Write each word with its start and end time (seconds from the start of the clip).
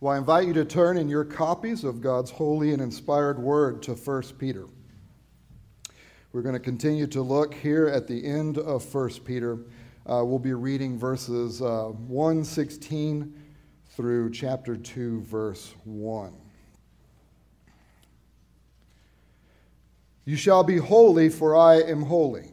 Well, 0.00 0.14
I 0.14 0.18
invite 0.18 0.46
you 0.46 0.52
to 0.52 0.64
turn 0.64 0.96
in 0.96 1.08
your 1.08 1.24
copies 1.24 1.82
of 1.82 2.00
God's 2.00 2.30
holy 2.30 2.72
and 2.72 2.80
inspired 2.80 3.36
word 3.36 3.82
to 3.82 3.94
1 3.94 4.22
Peter. 4.38 4.66
We're 6.32 6.42
going 6.42 6.52
to 6.52 6.60
continue 6.60 7.08
to 7.08 7.20
look 7.20 7.52
here 7.52 7.88
at 7.88 8.06
the 8.06 8.24
end 8.24 8.58
of 8.58 8.94
1 8.94 9.10
Peter. 9.24 9.58
Uh, 10.06 10.22
we'll 10.24 10.38
be 10.38 10.52
reading 10.52 10.96
verses 10.96 11.60
uh, 11.60 11.86
116 11.86 13.42
through 13.90 14.30
chapter 14.30 14.76
2, 14.76 15.22
verse 15.22 15.74
1. 15.82 16.32
You 20.26 20.36
shall 20.36 20.62
be 20.62 20.76
holy, 20.76 21.28
for 21.28 21.56
I 21.56 21.80
am 21.80 22.02
holy. 22.02 22.52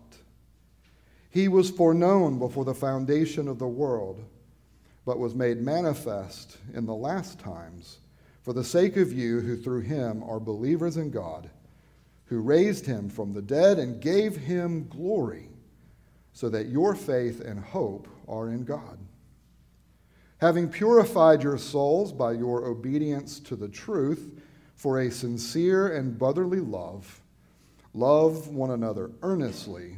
He 1.31 1.47
was 1.47 1.71
foreknown 1.71 2.39
before 2.39 2.65
the 2.65 2.75
foundation 2.75 3.47
of 3.47 3.57
the 3.57 3.67
world, 3.67 4.23
but 5.05 5.17
was 5.17 5.33
made 5.33 5.61
manifest 5.61 6.57
in 6.73 6.85
the 6.85 6.93
last 6.93 7.39
times 7.39 7.99
for 8.41 8.53
the 8.53 8.63
sake 8.63 8.97
of 8.97 9.13
you 9.13 9.39
who 9.39 9.55
through 9.55 9.81
him 9.81 10.23
are 10.23 10.39
believers 10.39 10.97
in 10.97 11.11
God, 11.11 11.49
who 12.25 12.41
raised 12.41 12.85
him 12.85 13.09
from 13.09 13.33
the 13.33 13.41
dead 13.41 13.77
and 13.77 14.01
gave 14.01 14.35
him 14.35 14.87
glory, 14.89 15.49
so 16.33 16.49
that 16.49 16.67
your 16.67 16.95
faith 16.95 17.39
and 17.39 17.59
hope 17.59 18.07
are 18.27 18.49
in 18.49 18.63
God. 18.63 18.97
Having 20.39 20.69
purified 20.69 21.43
your 21.43 21.57
souls 21.57 22.11
by 22.11 22.31
your 22.31 22.65
obedience 22.65 23.39
to 23.41 23.55
the 23.55 23.69
truth 23.69 24.41
for 24.75 24.99
a 24.99 25.11
sincere 25.11 25.95
and 25.95 26.17
brotherly 26.17 26.59
love, 26.59 27.21
love 27.93 28.47
one 28.47 28.71
another 28.71 29.11
earnestly 29.21 29.97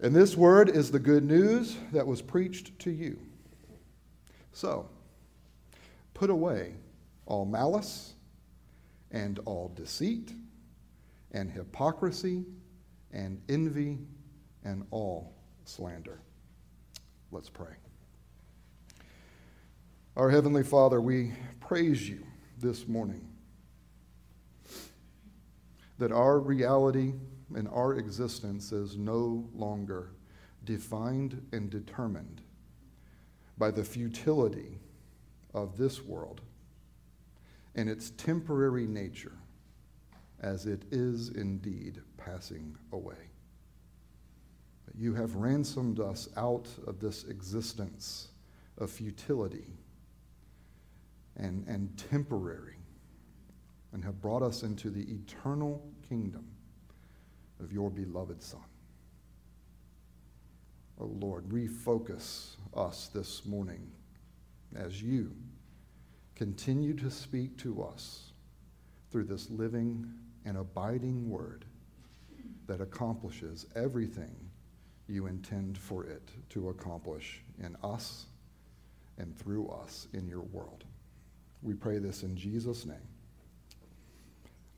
And 0.00 0.14
this 0.14 0.36
word 0.36 0.68
is 0.68 0.90
the 0.90 0.98
good 0.98 1.24
news 1.24 1.76
that 1.92 2.06
was 2.06 2.22
preached 2.22 2.78
to 2.80 2.90
you. 2.90 3.18
So, 4.52 4.88
put 6.14 6.30
away 6.30 6.74
all 7.26 7.44
malice 7.44 8.14
and 9.10 9.38
all 9.44 9.72
deceit 9.74 10.32
and 11.32 11.50
hypocrisy 11.50 12.44
and 13.12 13.40
envy 13.48 13.98
and 14.64 14.86
all 14.90 15.34
slander. 15.64 16.20
Let's 17.32 17.50
pray. 17.50 17.74
Our 20.16 20.30
Heavenly 20.30 20.64
Father, 20.64 21.00
we 21.00 21.32
praise 21.60 22.08
you 22.08 22.24
this 22.58 22.88
morning 22.88 23.28
that 25.98 26.12
our 26.12 26.38
reality 26.38 27.14
and 27.54 27.68
our 27.68 27.94
existence 27.94 28.72
is 28.72 28.96
no 28.96 29.48
longer 29.54 30.10
defined 30.64 31.40
and 31.52 31.70
determined 31.70 32.42
by 33.56 33.70
the 33.70 33.84
futility 33.84 34.78
of 35.54 35.76
this 35.76 36.04
world 36.04 36.40
and 37.74 37.88
its 37.88 38.10
temporary 38.10 38.86
nature, 38.86 39.38
as 40.40 40.66
it 40.66 40.82
is 40.90 41.30
indeed 41.30 42.00
passing 42.16 42.76
away. 42.92 43.30
You 44.96 45.14
have 45.14 45.36
ransomed 45.36 46.00
us 46.00 46.28
out 46.36 46.68
of 46.86 47.00
this 47.00 47.24
existence 47.24 48.28
of 48.78 48.90
futility 48.90 49.78
and, 51.36 51.66
and 51.68 51.96
temporary 52.10 52.76
and 53.92 54.04
have 54.04 54.20
brought 54.20 54.42
us 54.42 54.62
into 54.62 54.90
the 54.90 55.02
eternal 55.12 55.82
kingdom 56.08 56.46
of 57.60 57.72
your 57.72 57.90
beloved 57.90 58.42
Son. 58.42 58.60
Oh 61.00 61.10
Lord, 61.20 61.48
refocus 61.48 62.56
us 62.76 63.08
this 63.14 63.46
morning 63.46 63.90
as 64.74 65.02
you 65.02 65.32
continue 66.34 66.94
to 66.94 67.10
speak 67.10 67.56
to 67.58 67.82
us 67.82 68.32
through 69.10 69.24
this 69.24 69.50
living 69.50 70.06
and 70.44 70.56
abiding 70.56 71.28
word 71.28 71.64
that 72.66 72.80
accomplishes 72.80 73.66
everything 73.74 74.34
you 75.08 75.26
intend 75.26 75.78
for 75.78 76.04
it 76.04 76.30
to 76.50 76.68
accomplish 76.68 77.40
in 77.58 77.76
us 77.82 78.26
and 79.18 79.36
through 79.36 79.68
us 79.68 80.06
in 80.12 80.28
your 80.28 80.42
world. 80.42 80.84
We 81.62 81.74
pray 81.74 81.98
this 81.98 82.22
in 82.22 82.36
Jesus' 82.36 82.84
name. 82.84 82.96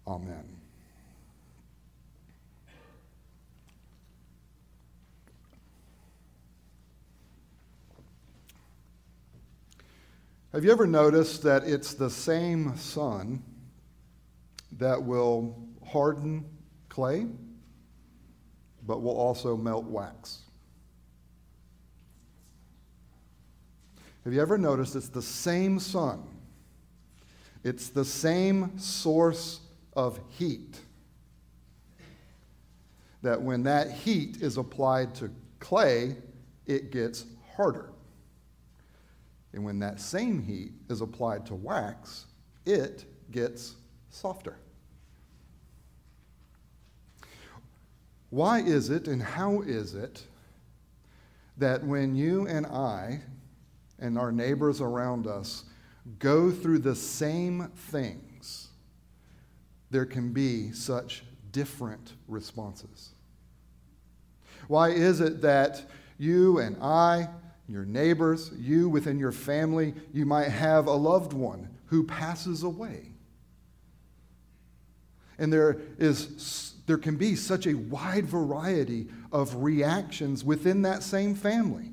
Amen. 0.07 0.45
Have 10.53 10.65
you 10.65 10.73
ever 10.73 10.87
noticed 10.87 11.45
that 11.45 11.63
it's 11.63 11.95
the 11.95 12.11
same 12.11 12.77
sun 12.77 13.41
that 14.73 15.01
will 15.01 15.57
harden 15.87 16.45
clay, 16.89 17.27
but 18.85 19.01
will 19.01 19.17
also 19.17 19.57
melt 19.57 19.85
wax? 19.85 20.41
Have 24.25 24.33
you 24.33 24.43
ever 24.43 24.59
noticed 24.59 24.97
it's 24.97 25.09
the 25.09 25.23
same 25.23 25.79
sun? 25.79 26.27
It's 27.63 27.89
the 27.89 28.05
same 28.05 28.77
source 28.77 29.61
of 29.95 30.19
heat. 30.31 30.81
That 33.23 33.41
when 33.41 33.63
that 33.63 33.93
heat 33.93 34.39
is 34.43 34.57
applied 34.57 35.15
to 35.17 35.31
clay, 35.61 36.17
it 36.67 36.91
gets 36.91 37.25
harder. 37.55 37.90
And 39.53 39.65
when 39.65 39.79
that 39.81 40.01
same 40.01 40.43
heat 40.43 40.73
is 40.89 41.01
applied 41.01 41.47
to 41.47 41.55
wax, 41.55 42.27
it 42.65 43.05
gets 43.31 43.75
softer. 44.11 44.57
Why 48.31 48.61
is 48.61 48.91
it 48.91 49.09
and 49.09 49.21
how 49.21 49.63
is 49.63 49.95
it 49.95 50.23
that 51.57 51.85
when 51.85 52.15
you 52.15 52.47
and 52.47 52.65
I 52.67 53.23
and 53.99 54.17
our 54.17 54.31
neighbors 54.31 54.81
around 54.81 55.27
us 55.27 55.65
go 56.19 56.51
through 56.51 56.79
the 56.79 56.95
same 56.95 57.71
things, 57.75 58.69
there 59.91 60.07
can 60.07 60.33
be 60.33 60.71
such 60.73 61.25
different 61.51 62.15
responses? 62.29 63.11
Why 64.69 64.91
is 64.91 65.21
it 65.21 65.43
that 65.43 65.91
you 66.19 66.61
and 66.61 66.77
I 66.81 67.29
your 67.71 67.85
neighbors, 67.85 68.51
you 68.59 68.89
within 68.89 69.19
your 69.19 69.33
family, 69.33 69.95
you 70.13 70.27
might 70.27 70.49
have 70.49 70.87
a 70.87 70.93
loved 70.93 71.33
one 71.33 71.69
who 71.87 72.05
passes 72.05 72.63
away. 72.63 73.13
And 75.39 75.53
there 75.53 75.81
is 75.99 76.75
there 76.87 76.99
can 76.99 77.17
be 77.17 77.37
such 77.37 77.67
a 77.67 77.75
wide 77.75 78.27
variety 78.27 79.07
of 79.31 79.55
reactions 79.63 80.45
within 80.45 80.83
that 80.83 81.05
same 81.05 81.37
family. 81.37 81.93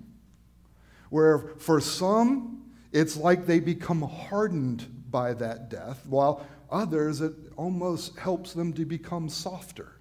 Where 1.12 1.54
for 1.60 1.80
some, 1.80 2.72
it's 2.92 3.16
like 3.16 3.46
they 3.46 3.60
become 3.60 4.02
hardened 4.02 4.88
by 5.12 5.34
that 5.36 5.70
death, 5.70 6.04
while 6.08 6.46
others, 6.72 7.22
it 7.22 7.34
almost 7.56 8.18
helps 8.18 8.54
them 8.54 8.74
to 8.74 8.86
become 8.86 9.30
softer. 9.30 9.97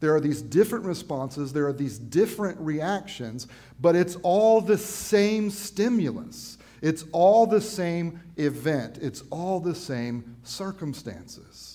There 0.00 0.14
are 0.14 0.20
these 0.20 0.42
different 0.42 0.84
responses, 0.84 1.52
there 1.52 1.66
are 1.66 1.72
these 1.72 1.98
different 1.98 2.58
reactions, 2.60 3.46
but 3.80 3.96
it's 3.96 4.16
all 4.22 4.60
the 4.60 4.78
same 4.78 5.50
stimulus. 5.50 6.58
It's 6.82 7.04
all 7.12 7.46
the 7.46 7.60
same 7.60 8.20
event. 8.36 8.98
It's 9.00 9.22
all 9.30 9.60
the 9.60 9.74
same 9.74 10.36
circumstances. 10.42 11.72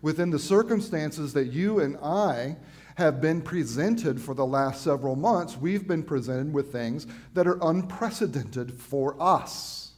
within 0.00 0.30
the 0.30 0.38
circumstances 0.38 1.32
that 1.34 1.52
you 1.52 1.80
and 1.80 1.96
I 1.98 2.56
have 2.94 3.20
been 3.20 3.40
presented 3.40 4.20
for 4.20 4.34
the 4.34 4.46
last 4.46 4.82
several 4.82 5.16
months, 5.16 5.56
we've 5.56 5.86
been 5.86 6.02
presented 6.02 6.52
with 6.52 6.72
things 6.72 7.06
that 7.34 7.46
are 7.46 7.58
unprecedented 7.62 8.74
for 8.74 9.16
us. 9.20 9.92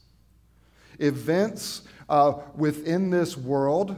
Events 0.98 1.82
uh, 2.08 2.34
within 2.54 3.10
this 3.10 3.36
world 3.36 3.96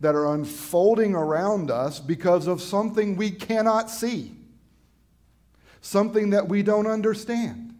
that 0.00 0.14
are 0.14 0.34
unfolding 0.34 1.14
around 1.14 1.70
us 1.70 1.98
because 1.98 2.46
of 2.46 2.62
something 2.62 3.16
we 3.16 3.30
cannot 3.30 3.90
see, 3.90 4.36
something 5.80 6.30
that 6.30 6.48
we 6.48 6.62
don't 6.62 6.86
understand, 6.86 7.74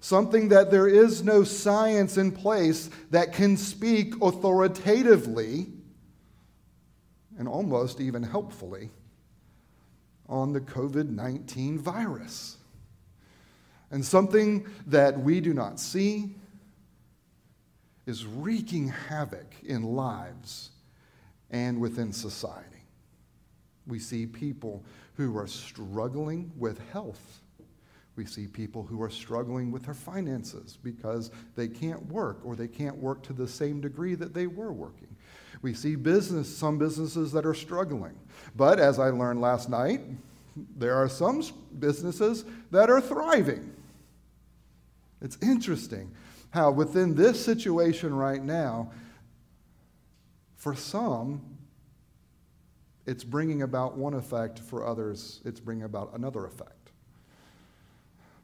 something 0.00 0.48
that 0.48 0.70
there 0.70 0.88
is 0.88 1.22
no 1.22 1.44
science 1.44 2.16
in 2.16 2.32
place 2.32 2.90
that 3.10 3.32
can 3.32 3.56
speak 3.56 4.14
authoritatively 4.20 5.66
and 7.38 7.46
almost 7.46 8.00
even 8.00 8.22
helpfully 8.22 8.90
on 10.28 10.52
the 10.52 10.60
COVID 10.60 11.08
19 11.08 11.78
virus. 11.78 12.56
And 13.92 14.04
something 14.04 14.66
that 14.88 15.20
we 15.20 15.40
do 15.40 15.54
not 15.54 15.78
see 15.78 16.34
is 18.04 18.26
wreaking 18.26 18.88
havoc 18.88 19.54
in 19.62 19.82
lives 19.84 20.70
and 21.50 21.80
within 21.80 22.12
society. 22.12 22.64
We 23.86 23.98
see 23.98 24.26
people 24.26 24.84
who 25.14 25.36
are 25.36 25.46
struggling 25.46 26.50
with 26.56 26.80
health. 26.90 27.40
We 28.16 28.26
see 28.26 28.46
people 28.46 28.82
who 28.82 29.02
are 29.02 29.10
struggling 29.10 29.70
with 29.70 29.84
their 29.84 29.94
finances 29.94 30.78
because 30.82 31.30
they 31.54 31.68
can't 31.68 32.04
work 32.06 32.40
or 32.44 32.56
they 32.56 32.68
can't 32.68 32.96
work 32.96 33.22
to 33.24 33.32
the 33.32 33.46
same 33.46 33.80
degree 33.80 34.14
that 34.14 34.34
they 34.34 34.46
were 34.46 34.72
working. 34.72 35.14
We 35.62 35.74
see 35.74 35.96
business, 35.96 36.54
some 36.54 36.78
businesses 36.78 37.32
that 37.32 37.46
are 37.46 37.54
struggling. 37.54 38.18
But 38.56 38.80
as 38.80 38.98
I 38.98 39.10
learned 39.10 39.40
last 39.40 39.68
night, 39.68 40.00
there 40.76 40.94
are 40.94 41.08
some 41.08 41.42
businesses 41.78 42.44
that 42.70 42.90
are 42.90 43.00
thriving. 43.00 43.72
It's 45.20 45.38
interesting 45.42 46.10
how 46.50 46.70
within 46.70 47.14
this 47.14 47.42
situation 47.42 48.14
right 48.14 48.42
now, 48.42 48.90
for 50.66 50.74
some, 50.74 51.40
it's 53.06 53.22
bringing 53.22 53.62
about 53.62 53.96
one 53.96 54.14
effect, 54.14 54.58
for 54.58 54.84
others, 54.84 55.40
it's 55.44 55.60
bringing 55.60 55.84
about 55.84 56.12
another 56.12 56.44
effect. 56.44 56.90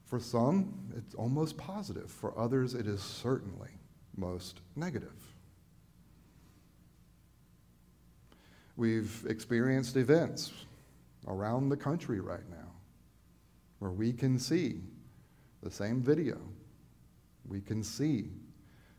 For 0.04 0.20
some, 0.20 0.72
it's 0.96 1.16
almost 1.16 1.56
positive. 1.56 2.08
For 2.08 2.38
others, 2.38 2.74
it 2.74 2.86
is 2.86 3.02
certainly 3.02 3.70
most 4.16 4.60
negative. 4.76 5.16
We've 8.76 9.26
experienced 9.28 9.96
events 9.96 10.52
around 11.26 11.70
the 11.70 11.76
country 11.76 12.20
right 12.20 12.48
now 12.48 12.70
where 13.80 13.90
we 13.90 14.12
can 14.12 14.38
see 14.38 14.76
the 15.60 15.72
same 15.72 16.00
video, 16.00 16.38
we 17.48 17.60
can 17.60 17.82
see 17.82 18.28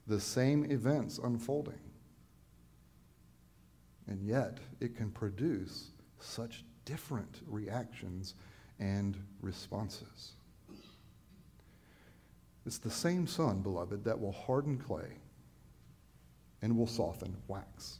the 0.08 0.20
same 0.20 0.70
events 0.70 1.20
unfolding. 1.20 1.83
And 4.08 4.22
yet, 4.22 4.60
it 4.80 4.96
can 4.96 5.12
produce 5.12 5.92
such 6.20 6.64
different 6.86 7.42
reactions 7.48 8.36
and 8.80 9.18
responses. 9.42 10.34
It's 12.66 12.78
the 12.78 12.92
same 12.92 13.28
sun, 13.28 13.62
beloved, 13.62 14.04
that 14.06 14.20
will 14.20 14.32
harden 14.32 14.78
clay 14.78 15.18
and 16.62 16.78
will 16.78 16.88
soften 16.88 17.36
wax. 17.48 18.00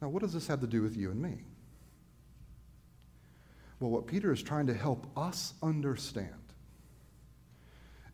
Now, 0.00 0.08
what 0.08 0.22
does 0.22 0.32
this 0.32 0.46
have 0.46 0.60
to 0.60 0.66
do 0.66 0.82
with 0.82 0.96
you 0.96 1.10
and 1.10 1.20
me? 1.20 1.44
Well, 3.80 3.90
what 3.90 4.06
Peter 4.06 4.32
is 4.32 4.42
trying 4.42 4.68
to 4.68 4.74
help 4.74 5.06
us 5.16 5.54
understand 5.62 6.28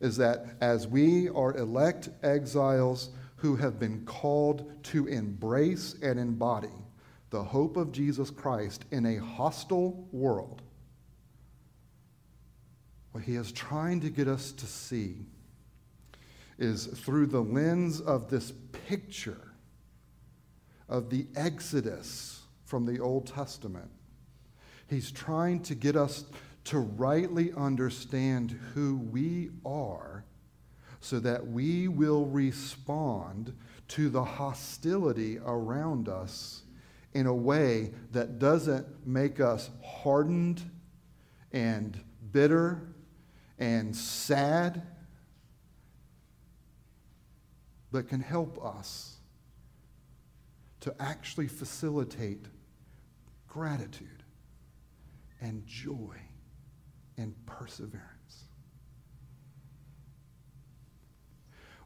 is 0.00 0.16
that 0.16 0.56
as 0.60 0.86
we 0.86 1.28
are 1.28 1.54
elect 1.56 2.08
exiles 2.22 3.10
who 3.38 3.56
have 3.56 3.78
been 3.78 4.04
called 4.04 4.70
to 4.84 5.06
embrace 5.06 5.94
and 6.02 6.18
embody 6.18 6.68
the 7.30 7.42
hope 7.42 7.76
of 7.76 7.92
Jesus 7.92 8.30
Christ 8.30 8.84
in 8.90 9.04
a 9.04 9.16
hostile 9.16 10.06
world, 10.12 10.62
what 13.12 13.24
he 13.24 13.36
is 13.36 13.52
trying 13.52 14.00
to 14.00 14.10
get 14.10 14.28
us 14.28 14.52
to 14.52 14.66
see 14.66 15.26
is 16.58 16.86
through 16.86 17.26
the 17.26 17.42
lens 17.42 18.00
of 18.00 18.30
this 18.30 18.52
picture 18.86 19.52
of 20.88 21.10
the 21.10 21.26
Exodus 21.36 22.42
from 22.64 22.86
the 22.86 22.98
Old 22.98 23.26
Testament 23.26 23.90
He's 24.88 25.10
trying 25.10 25.60
to 25.64 25.74
get 25.74 25.96
us 25.96 26.24
to 26.64 26.78
rightly 26.78 27.52
understand 27.52 28.58
who 28.74 28.96
we 28.96 29.50
are 29.64 30.24
so 31.00 31.18
that 31.20 31.46
we 31.46 31.88
will 31.88 32.26
respond 32.26 33.54
to 33.88 34.08
the 34.08 34.24
hostility 34.24 35.38
around 35.38 36.08
us 36.08 36.62
in 37.14 37.26
a 37.26 37.34
way 37.34 37.92
that 38.12 38.38
doesn't 38.38 38.86
make 39.06 39.40
us 39.40 39.70
hardened 39.82 40.62
and 41.52 41.98
bitter 42.32 42.82
and 43.58 43.96
sad, 43.96 44.82
but 47.90 48.08
can 48.08 48.20
help 48.20 48.62
us 48.64 49.16
to 50.80 50.94
actually 51.00 51.48
facilitate 51.48 52.44
gratitude 53.48 54.22
and 55.40 55.66
joy 55.66 56.16
and 57.16 57.34
perseverance. 57.46 58.17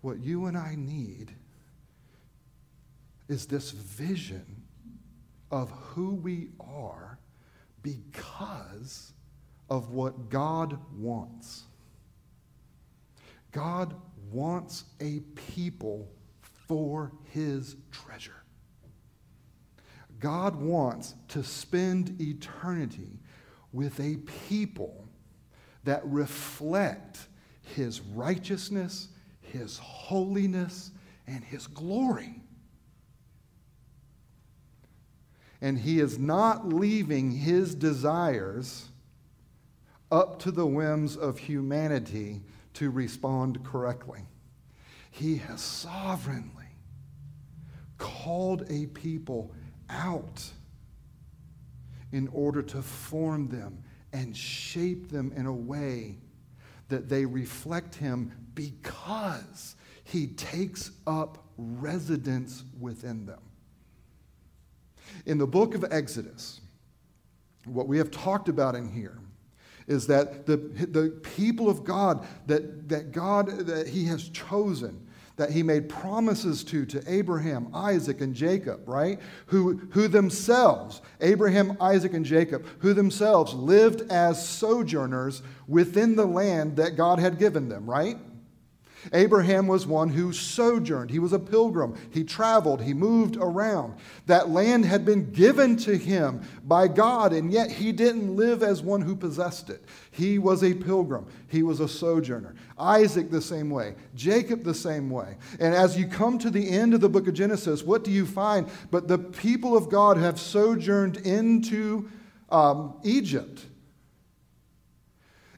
What 0.03 0.21
you 0.21 0.47
and 0.47 0.57
I 0.57 0.75
need 0.77 1.35
is 3.29 3.47
this 3.47 3.71
vision 3.71 4.63
of 5.51 5.71
who 5.71 6.15
we 6.15 6.49
are 6.61 7.19
because 7.83 9.13
of 9.71 9.91
what 9.91 10.29
God 10.29 10.79
wants. 10.97 11.65
God 13.53 13.95
wants 14.31 14.85
a 15.01 15.21
people 15.35 16.09
for 16.67 17.13
his 17.31 17.77
treasure. 17.91 18.43
God 20.19 20.57
wants 20.57 21.15
to 21.29 21.43
spend 21.43 22.21
eternity 22.21 23.19
with 23.73 23.99
a 24.01 24.17
people 24.49 25.07
that 25.85 26.01
reflect 26.05 27.27
his 27.75 28.01
righteousness, 28.01 29.09
his 29.53 29.79
holiness, 29.79 30.91
and 31.27 31.45
his 31.45 31.67
glory. 31.67 32.41
And 35.61 35.79
he 35.79 36.01
is 36.01 36.19
not 36.19 36.69
leaving 36.69 37.31
his 37.31 37.75
desires 37.75 38.89
up 40.11 40.41
to 40.41 40.51
the 40.51 40.67
whims 40.67 41.17
of 41.17 41.39
humanity 41.39 42.43
to 42.75 42.91
respond 42.91 43.65
correctly. 43.65 44.27
He 45.11 45.37
has 45.37 45.61
sovereignly 45.61 46.67
called 47.99 48.65
a 48.69 48.87
people 48.87 49.53
out 49.89 50.51
in 52.11 52.29
order 52.29 52.63
to 52.63 52.83
form 52.83 53.49
them 53.49 53.85
and 54.13 54.37
shape 54.37 55.11
them 55.11 55.33
in 55.37 55.47
a 55.47 55.53
way 55.53 56.19
that 56.93 57.09
they 57.09 57.25
reflect 57.25 57.95
Him 57.95 58.33
because 58.55 59.77
He 60.05 60.29
takes 60.29 60.91
up 61.07 61.45
residence 61.57 62.65
within 62.79 63.27
them. 63.27 63.41
In 65.27 65.39
the 65.39 65.47
book 65.47 65.75
of 65.75 65.85
Exodus, 65.91 66.61
what 67.65 67.87
we 67.87 67.99
have 67.99 68.11
talked 68.11 68.49
about 68.49 68.75
in 68.75 68.89
here 68.89 69.19
is 69.87 70.07
that 70.07 70.47
the, 70.47 70.57
the 70.57 71.21
people 71.37 71.69
of 71.69 71.85
God 71.85 72.27
that, 72.47 72.89
that 72.89 73.13
God 73.13 73.49
that 73.67 73.89
He 73.89 74.05
has 74.07 74.29
chosen 74.29 75.09
that 75.37 75.51
he 75.51 75.63
made 75.63 75.89
promises 75.89 76.63
to 76.65 76.85
to 76.87 77.03
Abraham, 77.07 77.69
Isaac, 77.75 78.21
and 78.21 78.35
Jacob, 78.35 78.89
right? 78.89 79.19
Who, 79.47 79.75
who 79.91 80.09
themselves, 80.09 81.01
Abraham, 81.21 81.77
Isaac, 81.81 82.15
and 82.15 82.25
Jacob, 82.25 82.67
who 82.81 82.95
themselves 82.95 83.55
lived 83.55 84.11
as 84.11 84.47
sojourners 84.47 85.43
within 85.67 86.17
the 86.17 86.27
land 86.27 86.77
that 86.77 86.97
God 86.97 87.19
had 87.19 87.39
given 87.39 87.69
them, 87.69 87.89
right? 87.89 88.19
Abraham 89.13 89.67
was 89.67 89.87
one 89.87 90.09
who 90.09 90.33
sojourned. 90.33 91.11
He 91.11 91.19
was 91.19 91.33
a 91.33 91.39
pilgrim. 91.39 91.95
He 92.11 92.25
traveled. 92.25 92.83
He 92.83 92.95
moved 92.95 93.37
around. 93.37 93.95
That 94.27 94.51
land 94.51 94.85
had 94.85 95.05
been 95.05 95.31
given 95.33 95.77
to 95.79 95.97
him 95.97 96.43
by 96.65 96.89
God, 96.89 97.33
and 97.33 97.53
yet 97.53 97.71
he 97.71 97.93
didn't 97.93 98.37
live 98.37 98.63
as 98.63 98.83
one 98.83 99.01
who 99.01 99.17
possessed 99.17 99.71
it. 99.71 99.85
He 100.11 100.39
was 100.39 100.63
a 100.63 100.75
pilgrim. 100.75 101.27
He 101.49 101.63
was 101.63 101.81
a 101.81 101.89
sojourner. 101.89 102.55
Isaac, 102.79 103.31
the 103.31 103.43
same 103.43 103.71
way. 103.71 103.95
Jacob, 104.15 104.63
the 104.63 104.75
same 104.75 105.11
way. 105.11 105.37
And 105.59 105.75
as 105.75 105.97
you 105.97 106.07
come 106.07 106.39
to 106.39 106.51
the 106.51 106.71
end 106.71 106.95
of 106.95 107.01
the 107.01 107.09
book 107.09 107.27
of 107.27 107.35
Genesis, 107.35 107.83
what 107.83 108.05
do 108.05 108.11
you 108.11 108.27
find? 108.27 108.69
But 108.91 109.09
the 109.09 109.19
people 109.19 109.77
of 109.77 109.89
God 109.89 110.17
have 110.17 110.39
sojourned 110.39 111.19
into 111.19 112.09
um, 112.51 112.95
Egypt. 113.03 113.67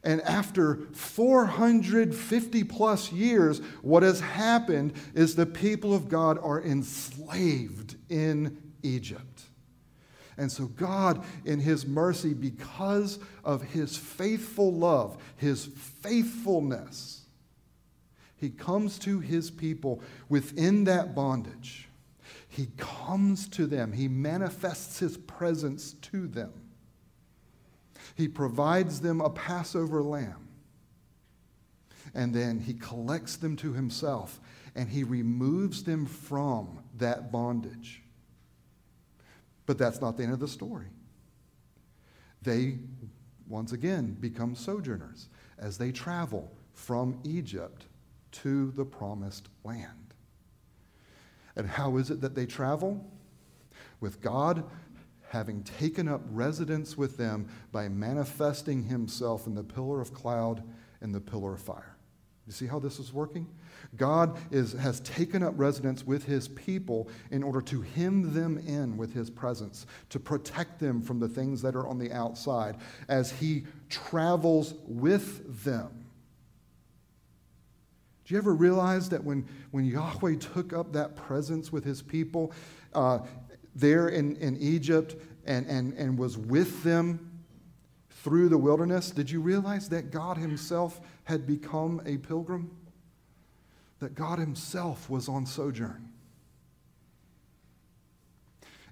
And 0.04 0.20
after 0.22 0.80
450 0.92 2.64
plus 2.64 3.10
years, 3.10 3.60
what 3.80 4.02
has 4.02 4.20
happened 4.20 4.92
is 5.14 5.34
the 5.34 5.46
people 5.46 5.94
of 5.94 6.10
God 6.10 6.38
are 6.38 6.62
enslaved 6.62 7.96
in 8.10 8.58
Egypt. 8.82 9.44
And 10.36 10.52
so, 10.52 10.66
God, 10.66 11.24
in 11.46 11.58
His 11.60 11.86
mercy, 11.86 12.34
because 12.34 13.18
of 13.44 13.62
His 13.62 13.96
faithful 13.96 14.72
love, 14.72 15.16
His 15.36 15.64
faithfulness, 15.64 17.22
He 18.36 18.50
comes 18.50 18.98
to 19.00 19.20
His 19.20 19.50
people 19.50 20.02
within 20.28 20.84
that 20.84 21.14
bondage. 21.14 21.88
He 22.48 22.68
comes 22.76 23.48
to 23.50 23.66
them, 23.66 23.92
He 23.92 24.06
manifests 24.06 24.98
His 24.98 25.16
presence 25.16 25.94
to 25.94 26.26
them. 26.26 26.52
He 28.14 28.28
provides 28.28 29.00
them 29.00 29.20
a 29.20 29.30
Passover 29.30 30.02
lamb. 30.02 30.48
And 32.14 32.34
then 32.34 32.60
he 32.60 32.74
collects 32.74 33.36
them 33.36 33.56
to 33.56 33.72
himself 33.72 34.40
and 34.76 34.88
he 34.88 35.04
removes 35.04 35.84
them 35.84 36.06
from 36.06 36.80
that 36.98 37.32
bondage. 37.32 38.02
But 39.66 39.78
that's 39.78 40.00
not 40.00 40.16
the 40.16 40.24
end 40.24 40.32
of 40.32 40.40
the 40.40 40.48
story. 40.48 40.88
They, 42.42 42.78
once 43.48 43.72
again, 43.72 44.16
become 44.20 44.54
sojourners 44.54 45.28
as 45.58 45.78
they 45.78 45.92
travel 45.92 46.52
from 46.74 47.18
Egypt 47.24 47.86
to 48.32 48.72
the 48.72 48.84
promised 48.84 49.48
land. 49.64 50.14
And 51.56 51.68
how 51.68 51.96
is 51.96 52.10
it 52.10 52.20
that 52.20 52.34
they 52.34 52.46
travel? 52.46 53.04
With 54.00 54.20
God 54.20 54.64
having 55.34 55.64
taken 55.64 56.06
up 56.06 56.22
residence 56.30 56.96
with 56.96 57.16
them 57.16 57.48
by 57.72 57.88
manifesting 57.88 58.84
himself 58.84 59.48
in 59.48 59.54
the 59.56 59.64
pillar 59.64 60.00
of 60.00 60.14
cloud 60.14 60.62
and 61.00 61.12
the 61.12 61.20
pillar 61.20 61.54
of 61.54 61.60
fire. 61.60 61.96
You 62.46 62.52
see 62.52 62.66
how 62.66 62.78
this 62.78 63.00
is 63.00 63.12
working? 63.12 63.48
God 63.96 64.38
is, 64.52 64.74
has 64.74 65.00
taken 65.00 65.42
up 65.42 65.54
residence 65.56 66.06
with 66.06 66.24
his 66.24 66.46
people 66.46 67.08
in 67.32 67.42
order 67.42 67.60
to 67.62 67.82
hem 67.82 68.32
them 68.32 68.58
in 68.58 68.96
with 68.96 69.12
his 69.12 69.28
presence, 69.28 69.86
to 70.10 70.20
protect 70.20 70.78
them 70.78 71.02
from 71.02 71.18
the 71.18 71.28
things 71.28 71.60
that 71.62 71.74
are 71.74 71.88
on 71.88 71.98
the 71.98 72.12
outside 72.12 72.76
as 73.08 73.32
he 73.32 73.64
travels 73.88 74.74
with 74.86 75.64
them. 75.64 76.04
Do 78.24 78.34
you 78.34 78.38
ever 78.38 78.54
realize 78.54 79.08
that 79.08 79.24
when, 79.24 79.46
when 79.72 79.84
Yahweh 79.84 80.36
took 80.36 80.72
up 80.72 80.92
that 80.92 81.16
presence 81.16 81.72
with 81.72 81.84
his 81.84 82.02
people, 82.02 82.52
uh, 82.94 83.18
there 83.74 84.08
in, 84.08 84.36
in 84.36 84.56
Egypt 84.56 85.16
and, 85.46 85.66
and, 85.66 85.92
and 85.94 86.18
was 86.18 86.38
with 86.38 86.82
them 86.82 87.30
through 88.10 88.48
the 88.48 88.58
wilderness, 88.58 89.10
did 89.10 89.30
you 89.30 89.40
realize 89.40 89.88
that 89.90 90.10
God 90.10 90.38
Himself 90.38 91.00
had 91.24 91.46
become 91.46 92.00
a 92.06 92.16
pilgrim? 92.18 92.70
That 94.00 94.14
God 94.14 94.38
Himself 94.38 95.10
was 95.10 95.28
on 95.28 95.44
sojourn. 95.44 96.08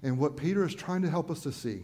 And 0.03 0.19
what 0.19 0.37
Peter 0.37 0.65
is 0.65 0.75
trying 0.75 1.01
to 1.01 1.09
help 1.09 1.31
us 1.31 1.41
to 1.41 1.51
see 1.51 1.83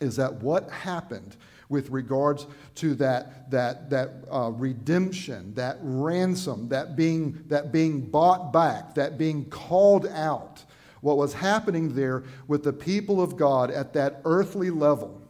is 0.00 0.16
that 0.16 0.34
what 0.34 0.70
happened 0.70 1.36
with 1.68 1.90
regards 1.90 2.46
to 2.76 2.94
that, 2.96 3.50
that, 3.50 3.90
that 3.90 4.10
uh, 4.30 4.50
redemption, 4.50 5.54
that 5.54 5.78
ransom, 5.80 6.68
that 6.68 6.94
being, 6.94 7.42
that 7.48 7.72
being 7.72 8.00
bought 8.00 8.52
back, 8.52 8.94
that 8.94 9.16
being 9.16 9.44
called 9.46 10.06
out, 10.06 10.62
what 11.04 11.18
was 11.18 11.34
happening 11.34 11.94
there 11.94 12.24
with 12.48 12.64
the 12.64 12.72
people 12.72 13.20
of 13.20 13.36
God 13.36 13.70
at 13.70 13.92
that 13.92 14.22
earthly 14.24 14.70
level, 14.70 15.20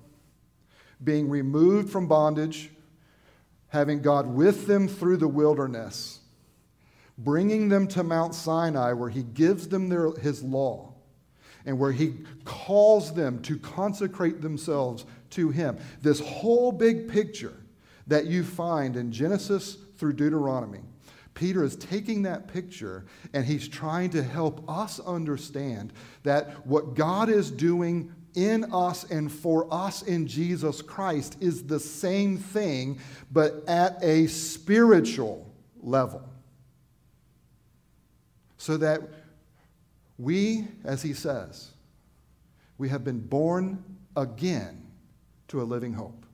being 1.02 1.28
removed 1.28 1.90
from 1.90 2.06
bondage, 2.06 2.70
having 3.70 4.00
God 4.00 4.28
with 4.28 4.68
them 4.68 4.86
through 4.86 5.16
the 5.16 5.26
wilderness, 5.26 6.20
bringing 7.18 7.70
them 7.70 7.88
to 7.88 8.04
Mount 8.04 8.36
Sinai 8.36 8.92
where 8.92 9.08
he 9.08 9.24
gives 9.24 9.66
them 9.66 9.88
their, 9.88 10.12
his 10.12 10.44
law 10.44 10.94
and 11.66 11.76
where 11.76 11.90
he 11.90 12.18
calls 12.44 13.12
them 13.12 13.42
to 13.42 13.58
consecrate 13.58 14.42
themselves 14.42 15.04
to 15.30 15.50
him. 15.50 15.76
This 16.02 16.20
whole 16.20 16.70
big 16.70 17.08
picture 17.08 17.56
that 18.06 18.26
you 18.26 18.44
find 18.44 18.94
in 18.94 19.10
Genesis 19.10 19.76
through 19.96 20.12
Deuteronomy 20.12 20.82
Peter 21.34 21.64
is 21.64 21.76
taking 21.76 22.22
that 22.22 22.48
picture 22.48 23.04
and 23.32 23.44
he's 23.44 23.68
trying 23.68 24.10
to 24.10 24.22
help 24.22 24.68
us 24.68 25.00
understand 25.00 25.92
that 26.22 26.64
what 26.66 26.94
God 26.94 27.28
is 27.28 27.50
doing 27.50 28.12
in 28.34 28.72
us 28.72 29.04
and 29.04 29.30
for 29.30 29.72
us 29.72 30.02
in 30.02 30.26
Jesus 30.26 30.82
Christ 30.82 31.36
is 31.40 31.64
the 31.64 31.78
same 31.78 32.38
thing, 32.38 32.98
but 33.30 33.64
at 33.68 34.02
a 34.02 34.26
spiritual 34.26 35.52
level. 35.80 36.22
So 38.58 38.76
that 38.78 39.02
we, 40.18 40.66
as 40.84 41.02
he 41.02 41.12
says, 41.12 41.70
we 42.78 42.88
have 42.88 43.04
been 43.04 43.20
born 43.20 43.82
again 44.16 44.82
to 45.48 45.60
a 45.60 45.64
living 45.64 45.92
hope. 45.92 46.24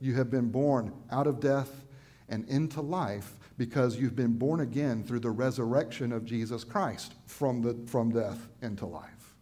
You 0.00 0.14
have 0.14 0.30
been 0.30 0.50
born 0.50 0.92
out 1.10 1.26
of 1.26 1.40
death 1.40 1.83
and 2.28 2.48
into 2.48 2.80
life 2.80 3.34
because 3.58 3.96
you've 3.96 4.16
been 4.16 4.32
born 4.32 4.60
again 4.60 5.04
through 5.04 5.20
the 5.20 5.30
resurrection 5.30 6.12
of 6.12 6.24
Jesus 6.24 6.64
Christ 6.64 7.14
from, 7.26 7.62
the, 7.62 7.76
from 7.86 8.10
death 8.10 8.48
into 8.62 8.86
life. 8.86 9.34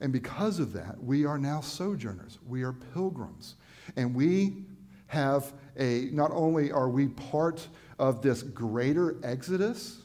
And 0.00 0.12
because 0.12 0.58
of 0.58 0.72
that, 0.74 1.02
we 1.02 1.24
are 1.24 1.38
now 1.38 1.60
sojourners. 1.60 2.38
We 2.46 2.62
are 2.62 2.72
pilgrims. 2.72 3.56
And 3.96 4.14
we 4.14 4.64
have 5.06 5.52
a, 5.78 6.08
not 6.12 6.30
only 6.32 6.70
are 6.70 6.88
we 6.88 7.08
part 7.08 7.66
of 7.98 8.20
this 8.20 8.42
greater 8.42 9.16
exodus, 9.22 10.02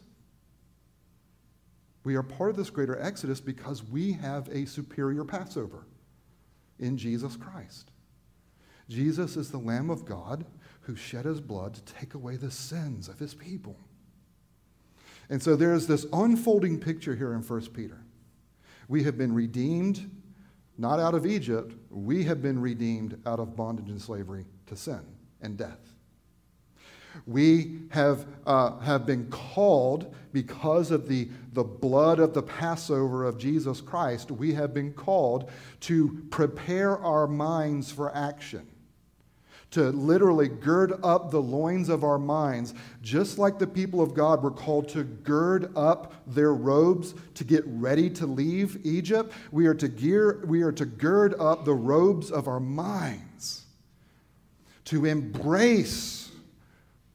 we 2.03 2.15
are 2.15 2.23
part 2.23 2.50
of 2.50 2.55
this 2.55 2.69
greater 2.69 3.00
exodus 3.01 3.41
because 3.41 3.83
we 3.83 4.13
have 4.13 4.47
a 4.50 4.65
superior 4.65 5.23
Passover 5.23 5.85
in 6.79 6.97
Jesus 6.97 7.35
Christ. 7.35 7.91
Jesus 8.91 9.38
is 9.38 9.50
the 9.50 9.57
Lamb 9.57 9.89
of 9.89 10.03
God 10.03 10.45
who 10.81 10.98
shed 10.98 11.24
his 11.24 11.39
blood 11.39 11.75
to 11.75 11.81
take 11.93 12.13
away 12.13 12.36
the 12.36 12.51
sins 12.51 13.07
of 13.07 13.19
his 13.19 13.33
people. 13.33 13.77
And 15.29 15.41
so 15.41 15.55
there's 15.55 15.88
this 15.88 16.05
unfolding 16.12 16.77
picture 16.77 17.15
here 17.15 17.33
in 17.33 17.41
1 17.41 17.62
Peter. 17.67 18.03
We 18.89 19.03
have 19.03 19.17
been 19.17 19.33
redeemed 19.33 20.12
not 20.77 21.00
out 21.00 21.15
of 21.15 21.25
Egypt, 21.25 21.74
we 21.89 22.25
have 22.25 22.41
been 22.41 22.60
redeemed 22.60 23.17
out 23.25 23.39
of 23.39 23.55
bondage 23.55 23.89
and 23.89 24.01
slavery 24.01 24.45
to 24.65 24.75
sin 24.75 25.01
and 25.41 25.55
death. 25.55 25.93
We 27.25 27.81
have, 27.91 28.25
uh, 28.45 28.79
have 28.79 29.05
been 29.05 29.29
called 29.29 30.13
because 30.33 30.91
of 30.91 31.07
the, 31.07 31.29
the 31.53 31.63
blood 31.63 32.19
of 32.19 32.33
the 32.33 32.41
Passover 32.41 33.25
of 33.25 33.38
Jesus 33.38 33.79
Christ, 33.79 34.31
we 34.31 34.53
have 34.53 34.74
been 34.74 34.91
called 34.91 35.50
to 35.81 36.25
prepare 36.29 36.98
our 36.98 37.27
minds 37.27 37.91
for 37.91 38.13
action 38.15 38.67
to 39.72 39.90
literally 39.92 40.50
gird 40.50 40.94
up 41.01 41.32
the 41.32 41.42
loins 41.42 41.88
of 41.88 42.04
our 42.04 42.20
minds, 42.20 42.74
just 43.01 43.38
like 43.38 43.58
the 43.58 43.68
people 43.68 44.01
of 44.01 44.13
God 44.13 44.44
were 44.44 44.51
called 44.51 44.90
to 44.90 45.04
gird 45.04 45.72
up 45.78 46.13
their 46.28 46.54
robes 46.54 47.16
to 47.36 47.44
get 47.46 47.63
ready 47.66 48.10
to 48.10 48.25
leave 48.25 48.86
Egypt. 48.86 49.34
We 49.51 49.68
are 49.68 49.74
to 49.75 49.88
gear, 49.88 50.44
we 50.46 50.62
are 50.62 50.74
to 50.74 50.86
gird 50.86 51.34
up 51.40 51.63
the 51.63 51.74
robes 51.74 52.32
of 52.32 52.50
our 52.50 52.60
minds, 52.60 53.63
to 54.86 55.06
embrace 55.06 56.32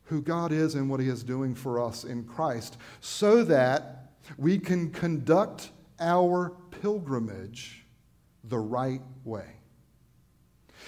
who 0.05 0.23
God 0.23 0.51
is 0.51 0.77
and 0.77 0.89
what 0.89 1.01
He 1.01 1.09
is 1.09 1.23
doing 1.23 1.55
for 1.55 1.83
us 1.83 2.05
in 2.05 2.25
Christ, 2.25 2.79
so 3.01 3.45
that 3.45 4.13
we 4.39 4.59
can 4.59 4.91
conduct 4.91 5.71
our 6.01 6.57
pilgrimage 6.81 7.85
the 8.45 8.59
right 8.59 9.03
way. 9.25 9.56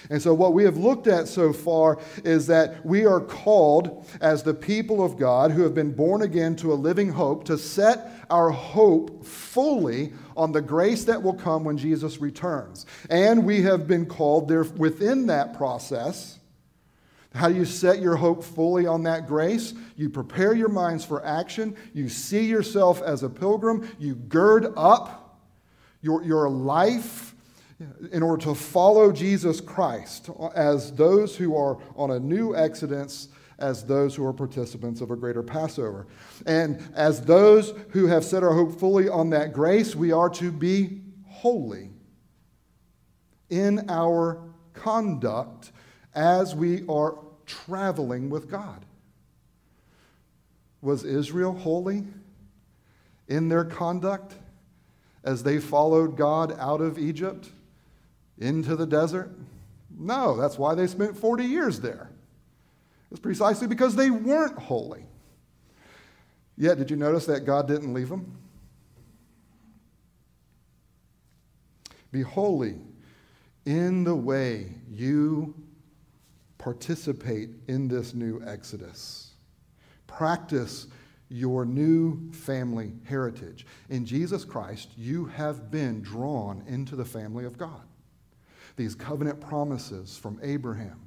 And 0.09 0.21
so, 0.21 0.33
what 0.33 0.53
we 0.53 0.63
have 0.63 0.77
looked 0.77 1.07
at 1.07 1.27
so 1.27 1.53
far 1.53 1.99
is 2.23 2.47
that 2.47 2.85
we 2.85 3.05
are 3.05 3.19
called, 3.19 4.05
as 4.21 4.43
the 4.43 4.53
people 4.53 5.03
of 5.03 5.17
God 5.17 5.51
who 5.51 5.63
have 5.63 5.75
been 5.75 5.91
born 5.91 6.21
again 6.21 6.55
to 6.57 6.73
a 6.73 6.75
living 6.75 7.09
hope, 7.09 7.43
to 7.45 7.57
set 7.57 8.11
our 8.29 8.49
hope 8.49 9.25
fully 9.25 10.13
on 10.37 10.51
the 10.51 10.61
grace 10.61 11.03
that 11.05 11.21
will 11.21 11.33
come 11.33 11.63
when 11.63 11.77
Jesus 11.77 12.21
returns. 12.21 12.85
And 13.09 13.45
we 13.45 13.61
have 13.63 13.87
been 13.87 14.05
called 14.05 14.47
there 14.47 14.63
within 14.63 15.27
that 15.27 15.57
process 15.57 16.39
How 17.33 17.49
do 17.49 17.55
you 17.55 17.65
set 17.65 18.01
your 18.01 18.15
hope 18.15 18.43
fully 18.43 18.87
on 18.87 19.03
that 19.03 19.27
grace? 19.27 19.73
You 19.95 20.09
prepare 20.09 20.53
your 20.53 20.69
minds 20.69 21.05
for 21.05 21.23
action. 21.23 21.75
You 21.93 22.09
see 22.09 22.45
yourself 22.45 23.01
as 23.01 23.21
a 23.21 23.29
pilgrim. 23.29 23.87
You 23.99 24.15
gird 24.15 24.73
up 24.75 25.39
your, 26.01 26.23
your 26.23 26.49
life 26.49 27.28
in 28.11 28.21
order 28.21 28.43
to 28.43 28.55
follow 28.55 29.11
Jesus 29.11 29.61
Christ 29.61 30.29
as 30.53 30.91
those 30.93 31.35
who 31.35 31.55
are 31.55 31.77
on 31.95 32.11
a 32.11 32.19
new 32.19 32.55
exodus, 32.55 33.29
as 33.57 33.83
those 33.85 34.15
who 34.15 34.25
are 34.25 34.33
participants 34.33 35.01
of 35.01 35.11
a 35.11 35.15
greater 35.15 35.43
Passover. 35.43 36.07
And 36.45 36.81
as 36.93 37.21
those 37.21 37.73
who 37.89 38.07
have 38.07 38.25
set 38.25 38.43
our 38.43 38.53
hope 38.53 38.79
fully 38.79 39.07
on 39.07 39.29
that 39.29 39.53
grace, 39.53 39.95
we 39.95 40.11
are 40.11 40.29
to 40.31 40.51
be 40.51 41.01
holy 41.27 41.89
in 43.49 43.89
our 43.89 44.43
conduct 44.73 45.71
as 46.13 46.55
we 46.55 46.85
are 46.87 47.17
traveling 47.45 48.29
with 48.29 48.49
God. 48.49 48.85
Was 50.81 51.03
Israel 51.03 51.53
holy 51.53 52.05
in 53.27 53.49
their 53.49 53.65
conduct 53.65 54.35
as 55.23 55.43
they 55.43 55.59
followed 55.59 56.17
God 56.17 56.55
out 56.59 56.81
of 56.81 56.97
Egypt 56.97 57.49
into 58.39 58.75
the 58.75 58.85
desert? 58.85 59.31
No, 59.97 60.37
that's 60.37 60.57
why 60.57 60.75
they 60.75 60.87
spent 60.87 61.17
40 61.17 61.43
years 61.43 61.79
there. 61.79 62.09
It's 63.11 63.19
precisely 63.19 63.67
because 63.67 63.95
they 63.95 64.09
weren't 64.09 64.57
holy. 64.57 65.05
Yet, 66.57 66.77
did 66.77 66.91
you 66.91 66.97
notice 66.97 67.25
that 67.25 67.45
God 67.45 67.67
didn't 67.67 67.93
leave 67.93 68.09
them? 68.09 68.37
Be 72.11 72.21
holy 72.21 72.75
in 73.65 74.03
the 74.03 74.15
way 74.15 74.71
you 74.89 75.53
participate 76.57 77.49
in 77.67 77.87
this 77.87 78.13
new 78.13 78.41
Exodus. 78.45 79.31
Practice 80.07 80.87
your 81.29 81.65
new 81.65 82.31
family 82.31 82.93
heritage. 83.05 83.65
In 83.89 84.05
Jesus 84.05 84.43
Christ, 84.43 84.89
you 84.97 85.25
have 85.25 85.69
been 85.69 86.01
drawn 86.01 86.63
into 86.67 86.95
the 86.95 87.05
family 87.05 87.45
of 87.45 87.57
God. 87.57 87.88
These 88.79 88.95
covenant 88.95 89.41
promises 89.41 90.17
from 90.17 90.39
Abraham 90.41 91.01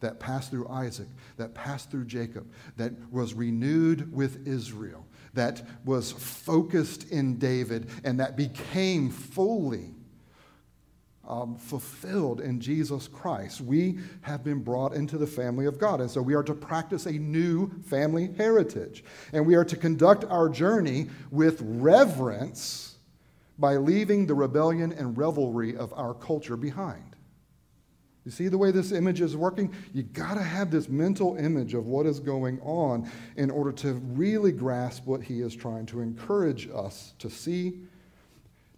that 0.00 0.20
passed 0.20 0.50
through 0.50 0.68
Isaac, 0.68 1.08
that 1.38 1.54
passed 1.54 1.90
through 1.90 2.04
Jacob, 2.04 2.52
that 2.76 2.92
was 3.10 3.32
renewed 3.32 4.12
with 4.12 4.46
Israel, 4.46 5.06
that 5.32 5.66
was 5.86 6.12
focused 6.12 7.10
in 7.10 7.38
David, 7.38 7.88
and 8.04 8.20
that 8.20 8.36
became 8.36 9.08
fully 9.08 9.94
um, 11.26 11.56
fulfilled 11.56 12.42
in 12.42 12.60
Jesus 12.60 13.08
Christ. 13.08 13.62
We 13.62 14.00
have 14.20 14.44
been 14.44 14.62
brought 14.62 14.92
into 14.92 15.16
the 15.16 15.26
family 15.26 15.64
of 15.64 15.78
God. 15.78 16.02
And 16.02 16.10
so 16.10 16.20
we 16.20 16.34
are 16.34 16.42
to 16.42 16.54
practice 16.54 17.06
a 17.06 17.12
new 17.12 17.70
family 17.84 18.34
heritage. 18.36 19.02
And 19.32 19.46
we 19.46 19.54
are 19.54 19.64
to 19.64 19.76
conduct 19.78 20.26
our 20.26 20.50
journey 20.50 21.08
with 21.30 21.62
reverence 21.62 22.87
by 23.58 23.76
leaving 23.76 24.26
the 24.26 24.34
rebellion 24.34 24.92
and 24.92 25.18
revelry 25.18 25.76
of 25.76 25.92
our 25.94 26.14
culture 26.14 26.56
behind. 26.56 27.16
You 28.24 28.30
see 28.30 28.48
the 28.48 28.58
way 28.58 28.70
this 28.70 28.92
image 28.92 29.20
is 29.20 29.36
working? 29.36 29.74
You 29.94 30.02
got 30.02 30.34
to 30.34 30.42
have 30.42 30.70
this 30.70 30.88
mental 30.88 31.36
image 31.36 31.72
of 31.72 31.86
what 31.86 32.04
is 32.04 32.20
going 32.20 32.60
on 32.60 33.10
in 33.36 33.50
order 33.50 33.72
to 33.72 33.94
really 33.94 34.52
grasp 34.52 35.06
what 35.06 35.22
he 35.22 35.40
is 35.40 35.56
trying 35.56 35.86
to 35.86 36.00
encourage 36.00 36.68
us 36.74 37.14
to 37.20 37.30
see, 37.30 37.80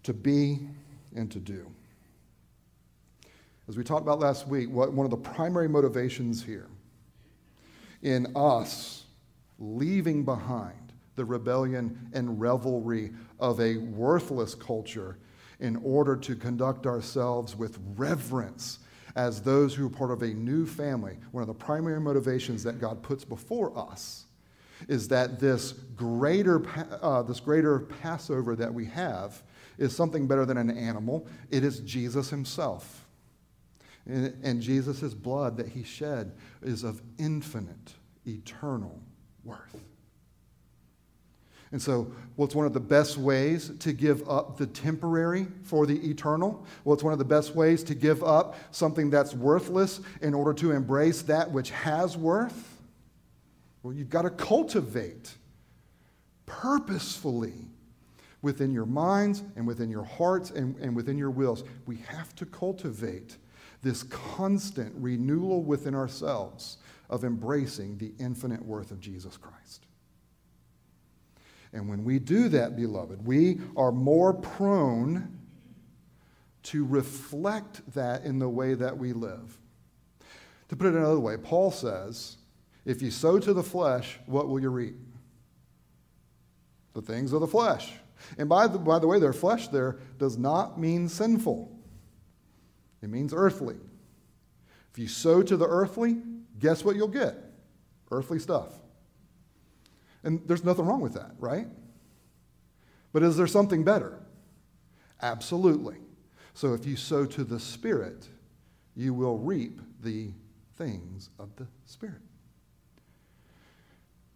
to 0.04 0.12
be, 0.14 0.60
and 1.16 1.30
to 1.32 1.40
do. 1.40 1.66
As 3.68 3.76
we 3.76 3.84
talked 3.84 4.02
about 4.02 4.20
last 4.20 4.46
week, 4.46 4.70
what, 4.70 4.92
one 4.92 5.04
of 5.04 5.10
the 5.10 5.16
primary 5.16 5.68
motivations 5.68 6.44
here 6.44 6.68
in 8.02 8.32
us 8.36 9.04
leaving 9.58 10.24
behind 10.24 10.79
the 11.20 11.24
rebellion 11.26 12.08
and 12.14 12.40
revelry 12.40 13.12
of 13.38 13.60
a 13.60 13.76
worthless 13.76 14.54
culture 14.54 15.18
in 15.60 15.76
order 15.84 16.16
to 16.16 16.34
conduct 16.34 16.86
ourselves 16.86 17.54
with 17.54 17.78
reverence 17.94 18.78
as 19.16 19.42
those 19.42 19.74
who 19.74 19.86
are 19.86 19.90
part 19.90 20.10
of 20.10 20.22
a 20.22 20.28
new 20.28 20.64
family, 20.64 21.18
one 21.32 21.42
of 21.42 21.46
the 21.46 21.52
primary 21.52 22.00
motivations 22.00 22.62
that 22.62 22.80
God 22.80 23.02
puts 23.02 23.22
before 23.22 23.78
us 23.78 24.24
is 24.88 25.08
that 25.08 25.38
this 25.38 25.72
greater, 25.72 26.62
uh, 27.02 27.20
this 27.20 27.38
greater 27.38 27.80
Passover 27.80 28.56
that 28.56 28.72
we 28.72 28.86
have 28.86 29.42
is 29.76 29.94
something 29.94 30.26
better 30.26 30.46
than 30.46 30.56
an 30.56 30.70
animal. 30.70 31.26
It 31.50 31.64
is 31.64 31.80
Jesus 31.80 32.30
himself. 32.30 33.06
And, 34.06 34.34
and 34.42 34.62
Jesus' 34.62 35.12
blood 35.12 35.58
that 35.58 35.68
he 35.68 35.82
shed 35.82 36.32
is 36.62 36.82
of 36.82 37.02
infinite, 37.18 37.92
eternal 38.26 39.02
worth. 39.44 39.89
And 41.72 41.80
so, 41.80 42.12
what's 42.34 42.54
one 42.54 42.66
of 42.66 42.72
the 42.72 42.80
best 42.80 43.16
ways 43.16 43.70
to 43.78 43.92
give 43.92 44.28
up 44.28 44.56
the 44.56 44.66
temporary 44.66 45.46
for 45.62 45.86
the 45.86 46.10
eternal? 46.10 46.66
Well, 46.84 46.94
it's 46.94 47.04
one 47.04 47.12
of 47.12 47.20
the 47.20 47.24
best 47.24 47.54
ways 47.54 47.84
to 47.84 47.94
give 47.94 48.24
up 48.24 48.56
something 48.72 49.08
that's 49.08 49.34
worthless 49.34 50.00
in 50.20 50.34
order 50.34 50.52
to 50.54 50.72
embrace 50.72 51.22
that 51.22 51.50
which 51.50 51.70
has 51.70 52.16
worth. 52.16 52.76
Well, 53.82 53.94
you've 53.94 54.10
got 54.10 54.22
to 54.22 54.30
cultivate 54.30 55.32
purposefully 56.44 57.54
within 58.42 58.72
your 58.72 58.86
minds 58.86 59.42
and 59.54 59.64
within 59.64 59.90
your 59.90 60.04
hearts 60.04 60.50
and, 60.50 60.76
and 60.78 60.96
within 60.96 61.16
your 61.16 61.30
wills. 61.30 61.62
We 61.86 61.96
have 62.08 62.34
to 62.36 62.46
cultivate 62.46 63.36
this 63.82 64.02
constant 64.02 64.92
renewal 64.96 65.62
within 65.62 65.94
ourselves 65.94 66.78
of 67.08 67.24
embracing 67.24 67.98
the 67.98 68.12
infinite 68.18 68.64
worth 68.64 68.90
of 68.90 69.00
Jesus 69.00 69.36
Christ. 69.36 69.86
And 71.72 71.88
when 71.88 72.04
we 72.04 72.18
do 72.18 72.48
that, 72.48 72.76
beloved, 72.76 73.24
we 73.24 73.60
are 73.76 73.92
more 73.92 74.34
prone 74.34 75.38
to 76.64 76.84
reflect 76.84 77.94
that 77.94 78.24
in 78.24 78.38
the 78.38 78.48
way 78.48 78.74
that 78.74 78.96
we 78.96 79.12
live. 79.12 79.58
To 80.68 80.76
put 80.76 80.88
it 80.88 80.94
another 80.94 81.20
way, 81.20 81.36
Paul 81.36 81.70
says, 81.70 82.36
if 82.84 83.02
you 83.02 83.10
sow 83.10 83.38
to 83.38 83.52
the 83.52 83.62
flesh, 83.62 84.18
what 84.26 84.48
will 84.48 84.60
you 84.60 84.70
reap? 84.70 84.96
The 86.92 87.02
things 87.02 87.32
of 87.32 87.40
the 87.40 87.46
flesh. 87.46 87.92
And 88.36 88.48
by 88.48 88.66
the, 88.66 88.78
by 88.78 88.98
the 88.98 89.06
way, 89.06 89.18
their 89.18 89.32
flesh 89.32 89.68
there 89.68 89.98
does 90.18 90.36
not 90.36 90.78
mean 90.78 91.08
sinful. 91.08 91.76
It 93.02 93.08
means 93.08 93.32
earthly. 93.34 93.76
If 94.92 94.98
you 94.98 95.08
sow 95.08 95.42
to 95.42 95.56
the 95.56 95.66
earthly, 95.66 96.18
guess 96.58 96.84
what 96.84 96.96
you'll 96.96 97.08
get? 97.08 97.36
Earthly 98.10 98.38
stuff. 98.38 98.79
And 100.22 100.42
there's 100.46 100.64
nothing 100.64 100.86
wrong 100.86 101.00
with 101.00 101.14
that, 101.14 101.32
right? 101.38 101.66
But 103.12 103.22
is 103.22 103.36
there 103.36 103.46
something 103.46 103.84
better? 103.84 104.18
Absolutely. 105.22 105.96
So 106.54 106.74
if 106.74 106.86
you 106.86 106.96
sow 106.96 107.26
to 107.26 107.44
the 107.44 107.60
Spirit, 107.60 108.26
you 108.96 109.14
will 109.14 109.38
reap 109.38 109.80
the 110.02 110.30
things 110.76 111.30
of 111.38 111.54
the 111.56 111.66
Spirit. 111.86 112.20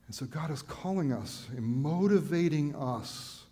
And 0.07 0.14
so 0.14 0.27
God 0.27 0.51
is 0.51 0.62
calling 0.62 1.12
us 1.12 1.47
and 1.57 1.64
motivating 1.64 2.75
us 2.75 3.44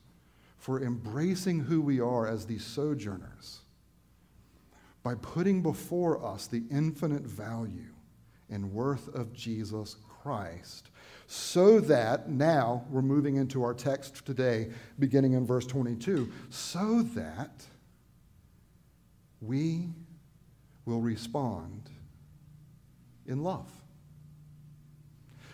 for 0.59 0.83
embracing 0.83 1.61
who 1.61 1.81
we 1.81 2.01
are 2.01 2.27
as 2.27 2.47
these 2.47 2.65
sojourners 2.65 3.61
by 5.03 5.15
putting 5.17 5.63
before 5.63 6.25
us 6.25 6.47
the 6.47 6.63
infinite 6.71 7.23
value 7.23 7.93
and 8.49 8.73
worth 8.73 9.13
of 9.15 9.33
Jesus 9.33 9.97
Christ. 10.23 10.91
So 11.27 11.81
that 11.81 12.29
now 12.29 12.85
we're 12.91 13.03
moving 13.03 13.37
into 13.37 13.63
our 13.63 13.75
text 13.75 14.25
today, 14.27 14.71
beginning 14.99 15.33
in 15.33 15.47
verse 15.47 15.67
22, 15.67 16.31
so 16.51 17.03
that 17.15 17.65
we 19.41 19.89
will 20.85 21.01
respond 21.01 21.91
in 23.27 23.43
love. 23.43 23.71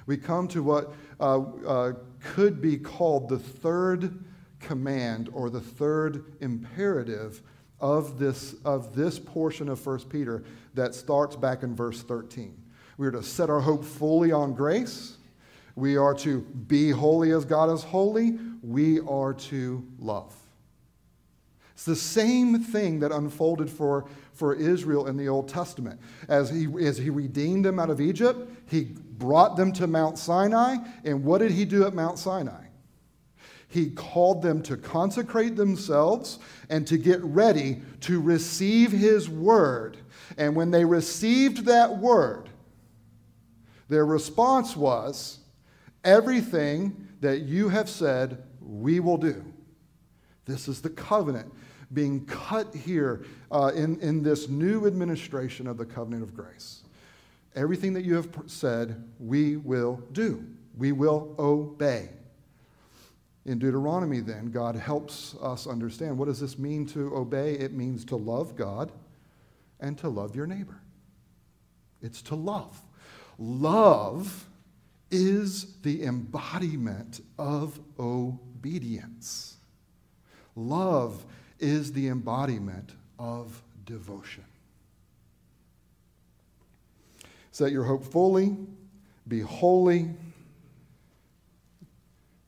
We 0.06 0.16
come 0.16 0.48
to 0.48 0.62
what 0.62 0.94
uh, 1.20 1.40
uh, 1.66 1.92
could 2.22 2.62
be 2.62 2.78
called 2.78 3.28
the 3.28 3.38
third 3.38 4.24
command 4.58 5.28
or 5.32 5.50
the 5.50 5.60
third 5.60 6.24
imperative 6.40 7.42
of 7.78 8.18
this, 8.18 8.54
of 8.64 8.94
this 8.94 9.18
portion 9.18 9.68
of 9.68 9.84
1 9.84 10.00
Peter 10.08 10.42
that 10.74 10.94
starts 10.94 11.36
back 11.36 11.62
in 11.62 11.76
verse 11.76 12.02
13. 12.02 12.56
We 12.96 13.06
are 13.06 13.12
to 13.12 13.22
set 13.22 13.50
our 13.50 13.60
hope 13.60 13.84
fully 13.84 14.32
on 14.32 14.54
grace. 14.54 15.17
We 15.78 15.96
are 15.96 16.14
to 16.14 16.40
be 16.40 16.90
holy 16.90 17.30
as 17.30 17.44
God 17.44 17.70
is 17.70 17.84
holy. 17.84 18.36
We 18.62 18.98
are 19.00 19.32
to 19.32 19.86
love. 20.00 20.34
It's 21.72 21.84
the 21.84 21.94
same 21.94 22.60
thing 22.60 22.98
that 22.98 23.12
unfolded 23.12 23.70
for, 23.70 24.06
for 24.32 24.56
Israel 24.56 25.06
in 25.06 25.16
the 25.16 25.28
Old 25.28 25.48
Testament. 25.48 26.00
As 26.26 26.50
he, 26.50 26.66
as 26.84 26.98
he 26.98 27.10
redeemed 27.10 27.64
them 27.64 27.78
out 27.78 27.90
of 27.90 28.00
Egypt, 28.00 28.50
he 28.68 28.96
brought 29.12 29.56
them 29.56 29.72
to 29.74 29.86
Mount 29.86 30.18
Sinai. 30.18 30.78
And 31.04 31.22
what 31.22 31.38
did 31.38 31.52
he 31.52 31.64
do 31.64 31.86
at 31.86 31.94
Mount 31.94 32.18
Sinai? 32.18 32.64
He 33.68 33.90
called 33.90 34.42
them 34.42 34.62
to 34.62 34.76
consecrate 34.76 35.54
themselves 35.54 36.40
and 36.68 36.86
to 36.88 36.98
get 36.98 37.22
ready 37.22 37.82
to 38.00 38.20
receive 38.20 38.90
His 38.90 39.28
word. 39.28 39.98
And 40.36 40.56
when 40.56 40.72
they 40.72 40.84
received 40.84 41.66
that 41.66 41.98
word, 41.98 42.48
Their 43.88 44.04
response 44.04 44.76
was, 44.76 45.38
Everything 46.04 47.08
that 47.20 47.40
you 47.40 47.68
have 47.68 47.88
said, 47.88 48.42
we 48.60 49.00
will 49.00 49.16
do. 49.16 49.44
This 50.44 50.68
is 50.68 50.80
the 50.80 50.90
covenant 50.90 51.52
being 51.92 52.24
cut 52.26 52.74
here 52.74 53.24
uh, 53.50 53.72
in, 53.74 53.98
in 54.00 54.22
this 54.22 54.48
new 54.48 54.86
administration 54.86 55.66
of 55.66 55.76
the 55.78 55.86
covenant 55.86 56.22
of 56.22 56.34
grace. 56.34 56.82
Everything 57.54 57.92
that 57.94 58.04
you 58.04 58.14
have 58.14 58.28
said, 58.46 59.02
we 59.18 59.56
will 59.56 60.02
do. 60.12 60.44
We 60.76 60.92
will 60.92 61.34
obey. 61.38 62.10
In 63.46 63.58
Deuteronomy, 63.58 64.20
then, 64.20 64.50
God 64.50 64.76
helps 64.76 65.34
us 65.36 65.66
understand 65.66 66.18
what 66.18 66.26
does 66.26 66.40
this 66.40 66.58
mean 66.58 66.86
to 66.88 67.16
obey? 67.16 67.54
It 67.54 67.72
means 67.72 68.04
to 68.06 68.16
love 68.16 68.54
God 68.54 68.92
and 69.80 69.96
to 69.98 70.08
love 70.08 70.36
your 70.36 70.46
neighbor. 70.46 70.80
It's 72.02 72.20
to 72.22 72.34
love. 72.34 72.80
Love 73.38 74.47
is 75.10 75.74
the 75.82 76.04
embodiment 76.04 77.20
of 77.38 77.80
obedience. 77.98 79.56
Love 80.54 81.24
is 81.58 81.92
the 81.92 82.08
embodiment 82.08 82.92
of 83.18 83.62
devotion. 83.84 84.44
Set 87.52 87.72
your 87.72 87.84
hope 87.84 88.04
fully, 88.04 88.56
be 89.26 89.40
holy, 89.40 90.10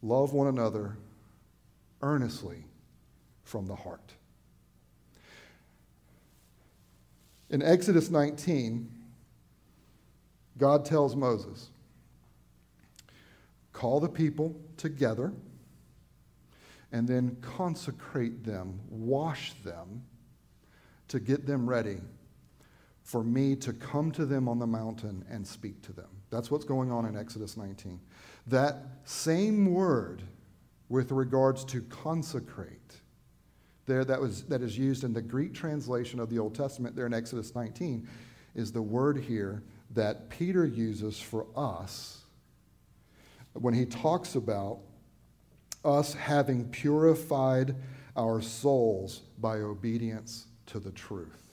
love 0.02 0.32
one 0.32 0.46
another 0.46 0.96
earnestly 2.02 2.64
from 3.42 3.66
the 3.66 3.74
heart. 3.74 4.14
In 7.50 7.62
Exodus 7.62 8.10
19, 8.10 8.88
God 10.56 10.84
tells 10.84 11.16
Moses, 11.16 11.70
Call 13.80 13.98
the 13.98 14.10
people 14.10 14.54
together 14.76 15.32
and 16.92 17.08
then 17.08 17.38
consecrate 17.40 18.44
them, 18.44 18.78
wash 18.90 19.54
them 19.64 20.02
to 21.08 21.18
get 21.18 21.46
them 21.46 21.66
ready 21.66 21.96
for 23.02 23.24
me 23.24 23.56
to 23.56 23.72
come 23.72 24.12
to 24.12 24.26
them 24.26 24.50
on 24.50 24.58
the 24.58 24.66
mountain 24.66 25.24
and 25.30 25.46
speak 25.46 25.80
to 25.80 25.94
them. 25.94 26.10
That's 26.28 26.50
what's 26.50 26.66
going 26.66 26.92
on 26.92 27.06
in 27.06 27.16
Exodus 27.16 27.56
19. 27.56 27.98
That 28.48 28.82
same 29.04 29.72
word 29.72 30.24
with 30.90 31.10
regards 31.10 31.64
to 31.64 31.80
consecrate 31.80 33.00
there 33.86 34.04
that 34.04 34.20
was 34.20 34.42
that 34.42 34.60
is 34.60 34.76
used 34.76 35.04
in 35.04 35.14
the 35.14 35.22
Greek 35.22 35.54
translation 35.54 36.20
of 36.20 36.28
the 36.28 36.38
Old 36.38 36.54
Testament 36.54 36.94
there 36.94 37.06
in 37.06 37.14
Exodus 37.14 37.54
19 37.54 38.06
is 38.54 38.72
the 38.72 38.82
word 38.82 39.16
here 39.16 39.62
that 39.92 40.28
Peter 40.28 40.66
uses 40.66 41.18
for 41.18 41.46
us 41.56 42.19
when 43.54 43.74
he 43.74 43.84
talks 43.84 44.34
about 44.34 44.78
us 45.84 46.14
having 46.14 46.68
purified 46.68 47.74
our 48.16 48.40
souls 48.40 49.22
by 49.38 49.56
obedience 49.56 50.46
to 50.66 50.78
the 50.78 50.92
truth. 50.92 51.48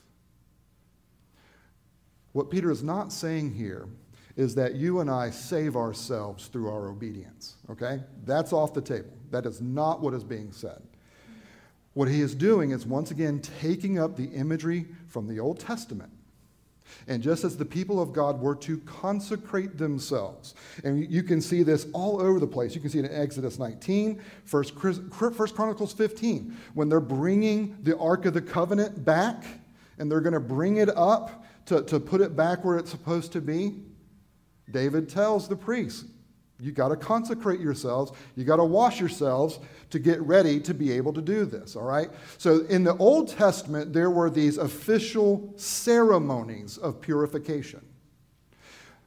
What 2.34 2.52
Peter 2.52 2.70
is 2.70 2.84
not 2.84 3.12
saying 3.12 3.54
here 3.54 3.88
is 4.36 4.54
that 4.56 4.76
you 4.76 5.00
and 5.00 5.10
I 5.10 5.32
save 5.32 5.76
ourselves 5.76 6.48
through 6.48 6.70
our 6.70 6.90
obedience, 6.90 7.56
okay? 7.72 8.02
That's 8.26 8.54
off 8.54 8.74
the 8.74 8.82
table. 8.82 9.10
That 9.32 9.46
is 9.46 9.62
not 9.62 10.02
what 10.02 10.14
is 10.14 10.24
being 10.24 10.52
said. 10.52 10.82
What 11.94 12.08
he 12.08 12.22
is 12.22 12.36
doing 12.36 12.72
is 12.72 12.86
once 12.86 13.10
again 13.10 13.40
taking 13.40 13.98
up 13.98 14.16
the 14.16 14.26
imagery 14.26 14.86
from 15.08 15.28
the 15.28 15.40
Old 15.40 15.60
Testament 15.60 16.12
and 17.08 17.22
just 17.22 17.44
as 17.44 17.58
the 17.58 17.66
people 17.66 18.02
of 18.02 18.14
God 18.14 18.40
were 18.40 18.56
to 18.56 18.78
consecrate 18.80 19.78
themselves, 19.78 20.56
and 20.84 21.10
you 21.10 21.24
can 21.24 21.42
see 21.42 21.64
this 21.64 21.88
all 21.94 22.22
over 22.22 22.40
the 22.40 22.48
place. 22.48 22.76
You 22.76 22.82
can 22.82 22.90
see 22.90 23.00
it 23.00 23.06
in 23.06 23.14
Exodus 23.14 23.60
19, 23.60 24.22
1 24.50 24.64
Chronicles 25.10 25.94
15, 25.94 26.58
when 26.74 26.90
they're 26.90 27.00
bringing 27.00 27.78
the 27.84 27.98
Ark 27.98 28.26
of 28.26 28.34
the 28.34 28.42
Covenant 28.42 29.06
back, 29.06 29.44
and 30.00 30.12
they're 30.12 30.22
going 30.22 30.34
to 30.34 30.40
bring 30.40 30.78
it 30.78 30.90
up 30.96 31.46
to, 31.66 31.82
to 31.84 32.00
put 32.00 32.22
it 32.22 32.36
back 32.36 32.64
where 32.64 32.78
it's 32.78 32.92
supposed 32.92 33.32
to 33.34 33.42
be. 33.42 33.76
David 34.72 35.10
tells 35.10 35.48
the 35.48 35.56
priests, 35.56 36.06
you 36.60 36.72
got 36.72 36.90
to 36.90 36.96
consecrate 36.96 37.60
yourselves. 37.60 38.12
You 38.36 38.44
got 38.44 38.56
to 38.56 38.64
wash 38.64 39.00
yourselves 39.00 39.60
to 39.92 40.00
get 40.00 40.20
ready 40.22 40.60
to 40.62 40.74
be 40.74 40.92
able 40.92 41.14
to 41.14 41.22
do 41.22 41.46
this, 41.46 41.76
all 41.76 41.84
right? 41.84 42.10
So 42.38 42.66
in 42.66 42.84
the 42.84 42.98
Old 42.98 43.30
Testament, 43.30 43.94
there 43.94 44.10
were 44.10 44.30
these 44.30 44.58
official 44.58 45.54
ceremonies 45.56 46.78
of 46.78 47.00
purification. 47.00 47.82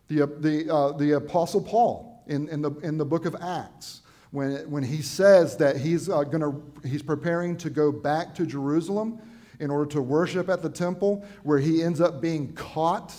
The, 0.08 0.26
the, 0.26 0.72
uh, 0.72 0.92
the 0.92 1.12
Apostle 1.12 1.60
Paul 1.60 2.22
in, 2.26 2.48
in, 2.48 2.62
the, 2.62 2.70
in 2.82 2.98
the 2.98 3.04
book 3.04 3.26
of 3.26 3.36
Acts, 3.40 4.02
when, 4.30 4.70
when 4.70 4.84
he 4.84 5.02
says 5.02 5.56
that 5.56 5.76
he's, 5.76 6.08
uh, 6.08 6.22
gonna, 6.22 6.52
he's 6.84 7.02
preparing 7.02 7.56
to 7.58 7.70
go 7.70 7.90
back 7.90 8.34
to 8.36 8.46
Jerusalem 8.46 9.20
in 9.58 9.70
order 9.70 9.90
to 9.90 10.00
worship 10.00 10.48
at 10.48 10.62
the 10.62 10.70
temple, 10.70 11.24
where 11.42 11.58
he 11.58 11.82
ends 11.82 12.00
up 12.00 12.20
being 12.20 12.52
caught 12.54 13.12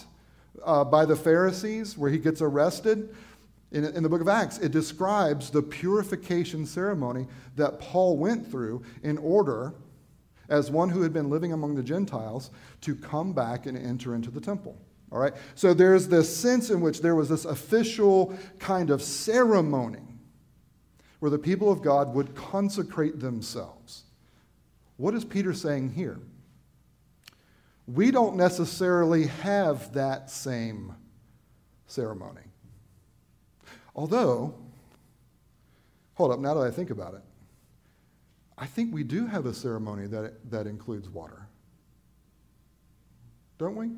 uh, 0.64 0.84
by 0.84 1.06
the 1.06 1.16
Pharisees, 1.16 1.98
where 1.98 2.10
he 2.10 2.18
gets 2.18 2.42
arrested 2.42 3.14
in, 3.72 3.86
in 3.86 4.04
the 4.04 4.10
book 4.10 4.22
of 4.22 4.28
Acts, 4.28 4.58
it 4.58 4.72
describes 4.72 5.50
the 5.50 5.62
purification 5.62 6.66
ceremony 6.66 7.28
that 7.56 7.80
Paul 7.80 8.18
went 8.18 8.50
through 8.50 8.84
in 9.04 9.18
order, 9.18 9.74
as 10.50 10.70
one 10.70 10.90
who 10.90 11.02
had 11.02 11.14
been 11.14 11.30
living 11.30 11.54
among 11.54 11.76
the 11.76 11.84
Gentiles, 11.84 12.52
to 12.82 12.96
come 12.96 13.32
back 13.34 13.66
and 13.66 13.78
enter 13.78 14.14
into 14.14 14.30
the 14.30 14.42
temple. 14.42 14.78
All 15.12 15.20
right? 15.20 15.34
So 15.56 15.74
there's 15.74 16.08
this 16.08 16.36
sense 16.36 16.70
in 16.70 16.82
which 16.82 17.02
there 17.02 17.16
was 17.16 17.30
this 17.30 17.46
official 17.46 18.38
kind 18.60 18.90
of 18.90 19.02
ceremony 19.02 20.08
where 21.20 21.32
the 21.32 21.40
people 21.40 21.72
of 21.72 21.82
God 21.82 22.14
would 22.14 22.36
consecrate 22.36 23.20
themselves. 23.20 24.04
What 24.98 25.14
is 25.14 25.24
Peter 25.24 25.54
saying 25.54 25.92
here? 25.92 26.20
We 27.88 28.12
don't 28.12 28.36
necessarily 28.36 29.28
have 29.28 29.94
that 29.94 30.30
same 30.30 30.96
ceremony. 31.88 32.42
Although, 33.96 34.54
hold 36.14 36.32
up, 36.32 36.40
now 36.40 36.54
that 36.54 36.62
I 36.62 36.72
think 36.72 36.90
about 36.90 37.14
it, 37.14 37.22
I 38.58 38.66
think 38.66 38.94
we 38.94 39.04
do 39.04 39.26
have 39.26 39.46
a 39.46 39.54
ceremony 39.54 40.08
that, 40.08 40.52
that 40.52 40.68
includes 40.68 41.10
water. 41.10 41.48
Don't 43.58 43.76
we? 43.76 43.92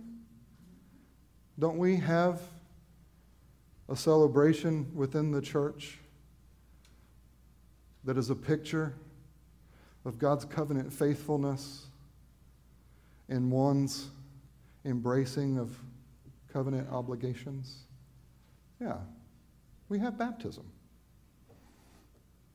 Don't 1.59 1.77
we 1.77 1.97
have 1.97 2.41
a 3.89 3.95
celebration 3.95 4.89
within 4.95 5.31
the 5.31 5.41
church 5.41 5.99
that 8.05 8.17
is 8.17 8.29
a 8.29 8.35
picture 8.35 8.93
of 10.05 10.17
God's 10.17 10.45
covenant 10.45 10.91
faithfulness 10.91 11.87
and 13.29 13.51
one's 13.51 14.09
embracing 14.85 15.57
of 15.57 15.77
covenant 16.51 16.89
obligations? 16.91 17.83
Yeah, 18.81 18.97
we 19.93 19.99
have 19.99 20.17
baptism. 20.17 20.65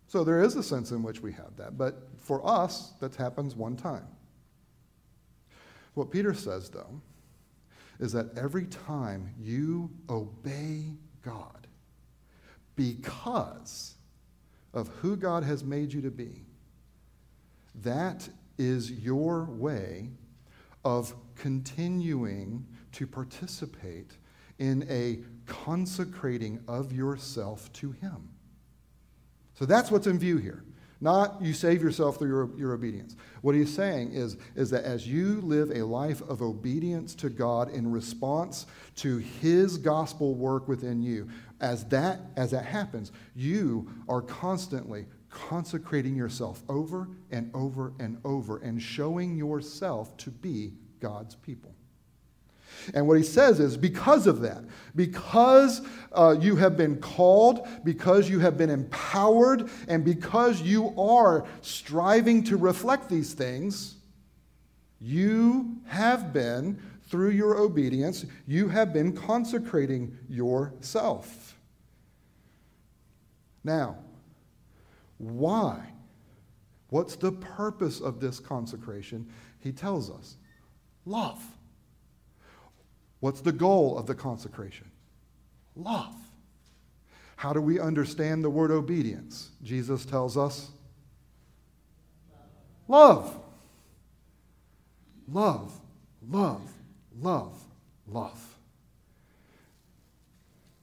So 0.08 0.24
there 0.24 0.42
is 0.42 0.56
a 0.56 0.62
sense 0.62 0.90
in 0.90 1.04
which 1.04 1.20
we 1.22 1.30
have 1.34 1.56
that. 1.56 1.78
But 1.78 2.08
for 2.18 2.44
us, 2.44 2.94
that 2.98 3.14
happens 3.14 3.54
one 3.54 3.76
time. 3.76 4.08
What 5.94 6.10
Peter 6.10 6.34
says, 6.34 6.68
though, 6.68 7.00
is 8.00 8.10
that 8.10 8.36
every 8.36 8.66
time 8.66 9.32
you 9.38 9.88
obey 10.10 10.96
God 11.22 11.68
because 12.74 13.94
of 14.74 14.88
who 15.00 15.16
God 15.16 15.44
has 15.44 15.62
made 15.62 15.92
you 15.92 16.00
to 16.00 16.10
be, 16.10 16.44
that 17.82 18.28
is 18.58 18.90
your 18.90 19.44
way 19.44 20.10
of 20.84 21.14
continuing 21.36 22.66
to 22.92 23.06
participate 23.06 24.16
in 24.58 24.84
a 24.90 25.20
consecrating 25.48 26.60
of 26.68 26.92
yourself 26.92 27.72
to 27.74 27.90
Him. 27.90 28.28
So 29.54 29.64
that's 29.66 29.90
what's 29.90 30.06
in 30.06 30.18
view 30.18 30.36
here. 30.36 30.62
Not 31.00 31.40
you 31.40 31.52
save 31.52 31.80
yourself 31.82 32.18
through 32.18 32.28
your, 32.28 32.58
your 32.58 32.72
obedience. 32.72 33.14
What 33.42 33.54
he's 33.54 33.72
saying 33.72 34.12
is, 34.12 34.36
is 34.56 34.70
that 34.70 34.84
as 34.84 35.06
you 35.06 35.40
live 35.42 35.70
a 35.70 35.84
life 35.84 36.20
of 36.22 36.42
obedience 36.42 37.14
to 37.16 37.30
God 37.30 37.70
in 37.70 37.90
response 37.90 38.66
to 38.96 39.18
his 39.18 39.78
gospel 39.78 40.34
work 40.34 40.66
within 40.66 41.00
you, 41.00 41.28
as 41.60 41.84
that, 41.86 42.20
as 42.36 42.50
that 42.50 42.64
happens, 42.64 43.12
you 43.36 43.88
are 44.08 44.22
constantly 44.22 45.06
consecrating 45.30 46.16
yourself 46.16 46.62
over 46.68 47.08
and 47.30 47.50
over 47.54 47.92
and 48.00 48.18
over 48.24 48.58
and 48.58 48.82
showing 48.82 49.36
yourself 49.36 50.16
to 50.16 50.30
be 50.30 50.72
God's 51.00 51.36
people. 51.36 51.74
And 52.94 53.06
what 53.06 53.16
he 53.16 53.22
says 53.22 53.60
is 53.60 53.76
because 53.76 54.26
of 54.26 54.40
that, 54.40 54.64
because 54.94 55.82
uh, 56.12 56.36
you 56.40 56.56
have 56.56 56.76
been 56.76 56.96
called, 56.98 57.66
because 57.84 58.28
you 58.28 58.38
have 58.40 58.56
been 58.56 58.70
empowered, 58.70 59.68
and 59.88 60.04
because 60.04 60.60
you 60.62 60.98
are 60.98 61.46
striving 61.60 62.42
to 62.44 62.56
reflect 62.56 63.08
these 63.08 63.34
things, 63.34 63.96
you 65.00 65.76
have 65.86 66.32
been, 66.32 66.80
through 67.08 67.30
your 67.30 67.56
obedience, 67.56 68.26
you 68.46 68.68
have 68.68 68.92
been 68.92 69.12
consecrating 69.12 70.16
yourself. 70.28 71.56
Now, 73.64 73.96
why? 75.18 75.92
What's 76.90 77.16
the 77.16 77.32
purpose 77.32 78.00
of 78.00 78.20
this 78.20 78.40
consecration? 78.40 79.28
He 79.60 79.72
tells 79.72 80.10
us 80.10 80.36
love. 81.04 81.42
What's 83.20 83.40
the 83.40 83.52
goal 83.52 83.98
of 83.98 84.06
the 84.06 84.14
consecration? 84.14 84.90
Love. 85.74 86.14
How 87.36 87.52
do 87.52 87.60
we 87.60 87.78
understand 87.78 88.42
the 88.42 88.50
word 88.50 88.70
obedience? 88.70 89.50
Jesus 89.62 90.04
tells 90.04 90.36
us 90.36 90.70
love. 92.88 93.38
Love, 95.30 95.78
love, 96.28 96.72
love, 97.20 97.62
love. 98.06 98.56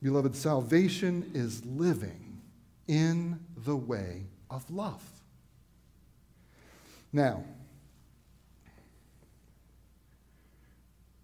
Beloved, 0.04 0.36
salvation 0.36 1.32
is 1.34 1.65
living 1.65 2.41
in 2.88 3.39
the 3.65 3.76
way 3.76 4.24
of 4.52 4.69
love. 4.69 5.04
Now, 7.12 7.43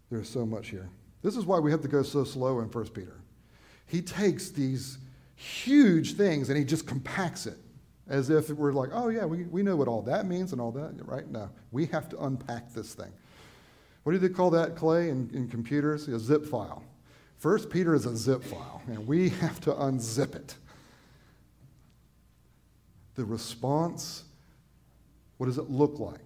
there's 0.09 0.27
so 0.27 0.45
much 0.45 0.69
here. 0.69 0.89
This 1.21 1.35
is 1.35 1.45
why 1.45 1.59
we 1.59 1.71
have 1.71 1.81
to 1.81 1.87
go 1.87 2.03
so 2.03 2.23
slow 2.23 2.59
in 2.59 2.65
1 2.67 2.87
Peter. 2.89 3.17
He 3.87 4.01
takes 4.01 4.49
these 4.49 4.97
huge 5.35 6.13
things 6.13 6.49
and 6.49 6.57
he 6.57 6.63
just 6.63 6.87
compacts 6.87 7.45
it 7.45 7.57
as 8.07 8.29
if 8.29 8.49
we're 8.49 8.73
like, 8.73 8.89
oh, 8.93 9.09
yeah, 9.09 9.25
we, 9.25 9.43
we 9.43 9.63
know 9.63 9.75
what 9.75 9.87
all 9.87 10.01
that 10.03 10.25
means 10.25 10.51
and 10.51 10.61
all 10.61 10.71
that, 10.71 10.93
right? 11.05 11.27
No, 11.29 11.49
we 11.71 11.85
have 11.87 12.09
to 12.09 12.23
unpack 12.23 12.73
this 12.73 12.93
thing. 12.93 13.11
What 14.03 14.13
do 14.13 14.17
they 14.17 14.29
call 14.29 14.49
that, 14.51 14.75
Clay, 14.75 15.09
in, 15.09 15.29
in 15.33 15.47
computers? 15.47 16.07
A 16.07 16.19
zip 16.19 16.45
file. 16.45 16.83
First 17.37 17.69
Peter 17.69 17.95
is 17.95 18.05
a 18.05 18.15
zip 18.15 18.43
file, 18.43 18.81
and 18.87 19.07
we 19.07 19.29
have 19.41 19.59
to 19.61 19.71
unzip 19.71 20.35
it. 20.35 20.55
The 23.15 23.25
response, 23.25 24.23
what 25.37 25.45
does 25.45 25.57
it 25.57 25.69
look 25.69 25.99
like? 25.99 26.19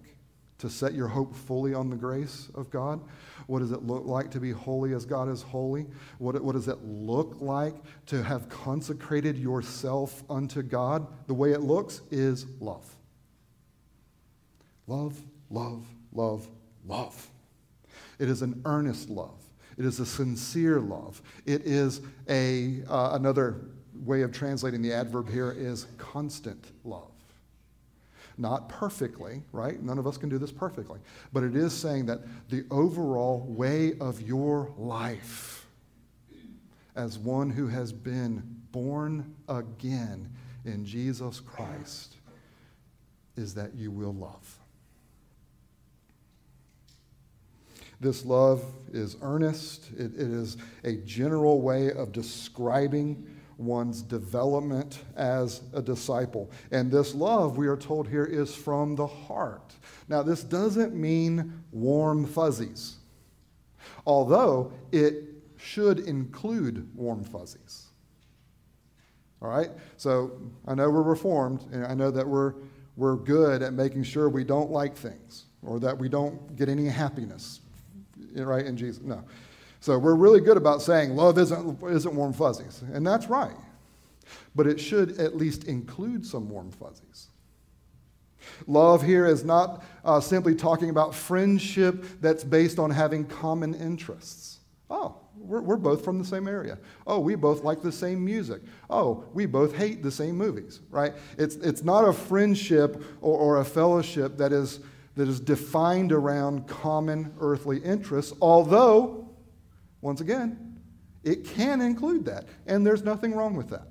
To 0.58 0.70
set 0.70 0.94
your 0.94 1.08
hope 1.08 1.34
fully 1.34 1.74
on 1.74 1.90
the 1.90 1.96
grace 1.96 2.48
of 2.54 2.70
God? 2.70 3.00
What 3.46 3.60
does 3.60 3.72
it 3.72 3.82
look 3.82 4.06
like 4.06 4.30
to 4.32 4.40
be 4.40 4.50
holy 4.50 4.94
as 4.94 5.04
God 5.04 5.28
is 5.28 5.42
holy? 5.42 5.86
What, 6.18 6.40
what 6.42 6.52
does 6.52 6.68
it 6.68 6.78
look 6.82 7.36
like 7.40 7.74
to 8.06 8.22
have 8.22 8.48
consecrated 8.48 9.36
yourself 9.36 10.24
unto 10.30 10.62
God? 10.62 11.06
The 11.26 11.34
way 11.34 11.52
it 11.52 11.60
looks 11.60 12.00
is 12.10 12.46
love. 12.60 12.86
Love, 14.86 15.20
love, 15.50 15.84
love, 16.12 16.48
love. 16.86 17.28
It 18.18 18.28
is 18.28 18.42
an 18.42 18.62
earnest 18.64 19.10
love. 19.10 19.42
It 19.76 19.84
is 19.84 20.00
a 20.00 20.06
sincere 20.06 20.80
love. 20.80 21.20
It 21.44 21.62
is 21.66 22.00
a, 22.28 22.82
uh, 22.88 23.10
another 23.12 23.60
way 24.04 24.22
of 24.22 24.32
translating 24.32 24.82
the 24.82 24.92
adverb 24.92 25.28
here 25.28 25.52
is 25.52 25.86
constant 25.98 26.72
love. 26.84 27.15
Not 28.38 28.68
perfectly, 28.68 29.42
right? 29.52 29.82
None 29.82 29.98
of 29.98 30.06
us 30.06 30.18
can 30.18 30.28
do 30.28 30.38
this 30.38 30.52
perfectly. 30.52 31.00
But 31.32 31.42
it 31.42 31.56
is 31.56 31.72
saying 31.72 32.06
that 32.06 32.20
the 32.50 32.64
overall 32.70 33.46
way 33.48 33.94
of 33.98 34.20
your 34.20 34.72
life 34.76 35.66
as 36.94 37.18
one 37.18 37.50
who 37.50 37.68
has 37.68 37.92
been 37.92 38.42
born 38.72 39.34
again 39.48 40.32
in 40.64 40.84
Jesus 40.84 41.40
Christ 41.40 42.16
is 43.36 43.54
that 43.54 43.74
you 43.74 43.90
will 43.90 44.14
love. 44.14 44.58
This 48.00 48.26
love 48.26 48.62
is 48.92 49.16
earnest, 49.22 49.90
it, 49.96 50.14
it 50.14 50.20
is 50.20 50.58
a 50.84 50.96
general 50.96 51.62
way 51.62 51.92
of 51.92 52.12
describing 52.12 53.26
one's 53.58 54.02
development 54.02 55.00
as 55.16 55.62
a 55.72 55.80
disciple. 55.80 56.50
And 56.70 56.90
this 56.90 57.14
love, 57.14 57.56
we 57.56 57.66
are 57.66 57.76
told 57.76 58.08
here, 58.08 58.24
is 58.24 58.54
from 58.54 58.96
the 58.96 59.06
heart. 59.06 59.74
Now, 60.08 60.22
this 60.22 60.42
doesn't 60.42 60.94
mean 60.94 61.62
warm 61.72 62.26
fuzzies, 62.26 62.96
although 64.06 64.72
it 64.92 65.24
should 65.56 66.00
include 66.00 66.88
warm 66.94 67.24
fuzzies. 67.24 67.86
All 69.40 69.48
right? 69.48 69.70
So 69.96 70.32
I 70.66 70.74
know 70.74 70.90
we're 70.90 71.02
reformed, 71.02 71.64
and 71.72 71.86
I 71.86 71.94
know 71.94 72.10
that 72.10 72.26
we're, 72.26 72.54
we're 72.96 73.16
good 73.16 73.62
at 73.62 73.72
making 73.72 74.04
sure 74.04 74.28
we 74.28 74.44
don't 74.44 74.70
like 74.70 74.96
things 74.96 75.44
or 75.62 75.80
that 75.80 75.96
we 75.96 76.08
don't 76.08 76.56
get 76.56 76.68
any 76.68 76.86
happiness, 76.86 77.60
right, 78.34 78.64
in 78.64 78.76
Jesus. 78.76 79.02
No. 79.02 79.24
So 79.86 79.96
we're 79.96 80.16
really 80.16 80.40
good 80.40 80.56
about 80.56 80.82
saying 80.82 81.14
love 81.14 81.38
isn't, 81.38 81.80
isn't 81.80 82.12
warm 82.12 82.32
fuzzies, 82.32 82.82
and 82.92 83.06
that's 83.06 83.28
right. 83.28 83.54
But 84.56 84.66
it 84.66 84.80
should 84.80 85.20
at 85.20 85.36
least 85.36 85.62
include 85.62 86.26
some 86.26 86.48
warm 86.50 86.72
fuzzies. 86.72 87.28
Love 88.66 89.00
here 89.00 89.26
is 89.26 89.44
not 89.44 89.84
uh, 90.04 90.18
simply 90.18 90.56
talking 90.56 90.90
about 90.90 91.14
friendship 91.14 92.04
that's 92.20 92.42
based 92.42 92.80
on 92.80 92.90
having 92.90 93.26
common 93.26 93.74
interests. 93.74 94.58
Oh, 94.90 95.18
we're, 95.36 95.60
we're 95.60 95.76
both 95.76 96.04
from 96.04 96.18
the 96.18 96.24
same 96.24 96.48
area. 96.48 96.78
Oh, 97.06 97.20
we 97.20 97.36
both 97.36 97.62
like 97.62 97.80
the 97.80 97.92
same 97.92 98.24
music. 98.24 98.62
Oh, 98.90 99.24
we 99.34 99.46
both 99.46 99.76
hate 99.76 100.02
the 100.02 100.10
same 100.10 100.36
movies, 100.36 100.80
right? 100.90 101.14
It's, 101.38 101.54
it's 101.54 101.84
not 101.84 102.02
a 102.08 102.12
friendship 102.12 103.04
or, 103.20 103.38
or 103.38 103.60
a 103.60 103.64
fellowship 103.64 104.36
that 104.38 104.52
is, 104.52 104.80
that 105.14 105.28
is 105.28 105.38
defined 105.38 106.10
around 106.10 106.66
common 106.66 107.32
earthly 107.38 107.78
interests, 107.78 108.32
although 108.40 109.25
once 110.00 110.20
again, 110.20 110.80
it 111.24 111.44
can 111.44 111.80
include 111.80 112.24
that, 112.26 112.46
and 112.66 112.86
there's 112.86 113.02
nothing 113.02 113.34
wrong 113.34 113.56
with 113.56 113.70
that. 113.70 113.88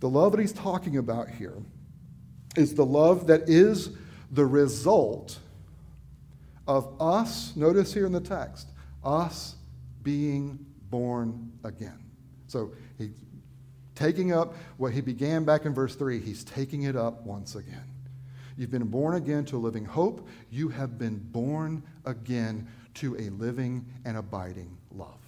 The 0.00 0.08
love 0.08 0.32
that 0.32 0.40
he's 0.40 0.52
talking 0.52 0.96
about 0.96 1.28
here 1.28 1.56
is 2.56 2.74
the 2.74 2.84
love 2.84 3.28
that 3.28 3.48
is 3.48 3.90
the 4.30 4.44
result 4.44 5.38
of 6.66 7.00
us, 7.00 7.54
notice 7.56 7.94
here 7.94 8.06
in 8.06 8.12
the 8.12 8.20
text, 8.20 8.68
us 9.04 9.56
being 10.02 10.58
born 10.90 11.52
again. 11.64 11.98
So 12.48 12.72
he's 12.98 13.14
taking 13.94 14.32
up 14.32 14.54
what 14.76 14.92
he 14.92 15.00
began 15.00 15.44
back 15.44 15.64
in 15.64 15.74
verse 15.74 15.94
3, 15.94 16.18
he's 16.20 16.44
taking 16.44 16.82
it 16.82 16.96
up 16.96 17.22
once 17.24 17.54
again. 17.54 17.84
You've 18.56 18.70
been 18.70 18.88
born 18.88 19.14
again 19.14 19.44
to 19.46 19.56
a 19.56 19.58
living 19.58 19.84
hope. 19.84 20.28
You 20.50 20.68
have 20.68 20.98
been 20.98 21.18
born 21.18 21.82
again 22.04 22.68
to 22.94 23.16
a 23.16 23.30
living 23.30 23.86
and 24.04 24.16
abiding 24.16 24.76
love. 24.94 25.18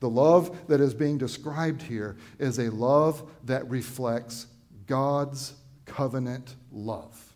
The 0.00 0.10
love 0.10 0.66
that 0.68 0.80
is 0.80 0.94
being 0.94 1.18
described 1.18 1.82
here 1.82 2.16
is 2.38 2.58
a 2.58 2.70
love 2.70 3.22
that 3.44 3.68
reflects 3.68 4.46
God's 4.86 5.54
covenant 5.86 6.56
love. 6.72 7.34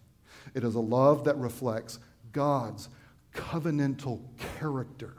It 0.54 0.64
is 0.64 0.74
a 0.74 0.80
love 0.80 1.24
that 1.24 1.36
reflects 1.36 1.98
God's 2.32 2.88
covenantal 3.34 4.20
character. 4.58 5.14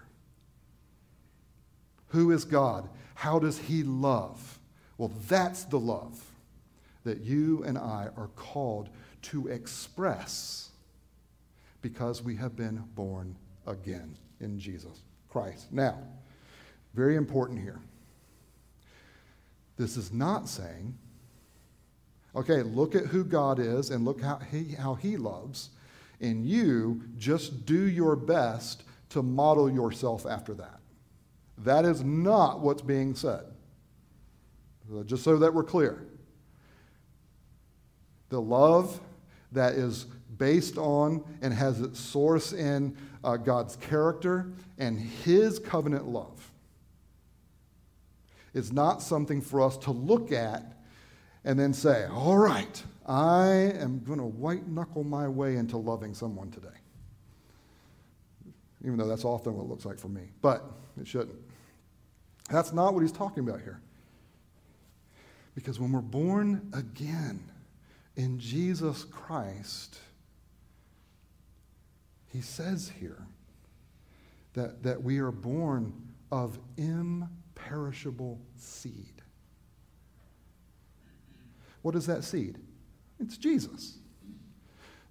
Who 2.09 2.31
is 2.31 2.43
God? 2.45 2.89
How 3.15 3.39
does 3.39 3.57
He 3.57 3.83
love? 3.83 4.59
Well, 4.97 5.11
that's 5.27 5.63
the 5.63 5.79
love 5.79 6.21
that 7.03 7.21
you 7.21 7.63
and 7.63 7.77
I 7.77 8.09
are 8.17 8.29
called 8.35 8.89
to 9.23 9.47
express 9.47 10.68
because 11.81 12.21
we 12.21 12.35
have 12.35 12.55
been 12.55 12.83
born 12.95 13.35
again 13.67 14.17
in 14.39 14.59
Jesus 14.59 15.03
Christ. 15.29 15.71
Now, 15.71 15.99
very 16.93 17.15
important 17.15 17.59
here. 17.59 17.79
This 19.77 19.95
is 19.95 20.11
not 20.11 20.49
saying, 20.49 20.97
okay, 22.35 22.61
look 22.63 22.95
at 22.95 23.05
who 23.05 23.23
God 23.23 23.59
is 23.59 23.91
and 23.91 24.03
look 24.03 24.21
how 24.21 24.39
he, 24.51 24.73
how 24.73 24.95
he 24.95 25.15
loves, 25.15 25.69
and 26.19 26.45
you 26.45 27.01
just 27.17 27.65
do 27.65 27.87
your 27.87 28.15
best 28.15 28.83
to 29.09 29.23
model 29.23 29.71
yourself 29.71 30.25
after 30.25 30.53
that. 30.55 30.79
That 31.59 31.85
is 31.85 32.03
not 32.03 32.59
what's 32.59 32.81
being 32.81 33.15
said. 33.15 33.45
Just 35.05 35.23
so 35.23 35.37
that 35.37 35.53
we're 35.53 35.63
clear. 35.63 36.05
The 38.29 38.41
love 38.41 38.99
that 39.51 39.73
is 39.73 40.05
based 40.37 40.77
on 40.77 41.23
and 41.41 41.53
has 41.53 41.81
its 41.81 41.99
source 41.99 42.53
in 42.53 42.95
uh, 43.23 43.37
God's 43.37 43.75
character 43.75 44.51
and 44.77 44.99
His 44.99 45.59
covenant 45.59 46.07
love. 46.07 46.51
It's 48.53 48.71
not 48.71 49.01
something 49.01 49.41
for 49.41 49.61
us 49.61 49.77
to 49.79 49.91
look 49.91 50.31
at 50.31 50.63
and 51.43 51.59
then 51.59 51.73
say, 51.73 52.05
all 52.05 52.37
right, 52.37 52.83
I 53.05 53.45
am 53.79 53.99
going 53.99 54.19
to 54.19 54.25
white 54.25 54.67
knuckle 54.67 55.03
my 55.03 55.27
way 55.27 55.55
into 55.55 55.77
loving 55.77 56.13
someone 56.13 56.51
today. 56.51 56.67
Even 58.83 58.97
though 58.97 59.07
that's 59.07 59.25
often 59.25 59.55
what 59.55 59.63
it 59.63 59.69
looks 59.69 59.85
like 59.85 59.99
for 59.99 60.09
me, 60.09 60.29
but 60.41 60.63
it 60.99 61.07
shouldn't. 61.07 61.37
That's 62.49 62.73
not 62.73 62.93
what 62.93 63.01
he's 63.01 63.11
talking 63.11 63.47
about 63.47 63.61
here. 63.61 63.81
Because 65.53 65.79
when 65.79 65.91
we're 65.91 66.01
born 66.01 66.69
again 66.73 67.43
in 68.19 68.37
Jesus 68.37 69.05
Christ, 69.05 69.97
he 72.33 72.41
says 72.41 72.91
here 72.99 73.25
that, 74.55 74.83
that 74.83 75.01
we 75.01 75.19
are 75.19 75.31
born 75.31 75.93
of 76.29 76.59
imperishable 76.75 78.37
seed. 78.57 79.21
What 81.81 81.95
is 81.95 82.07
that 82.07 82.25
seed? 82.25 82.57
It's 83.21 83.37
Jesus. 83.37 83.98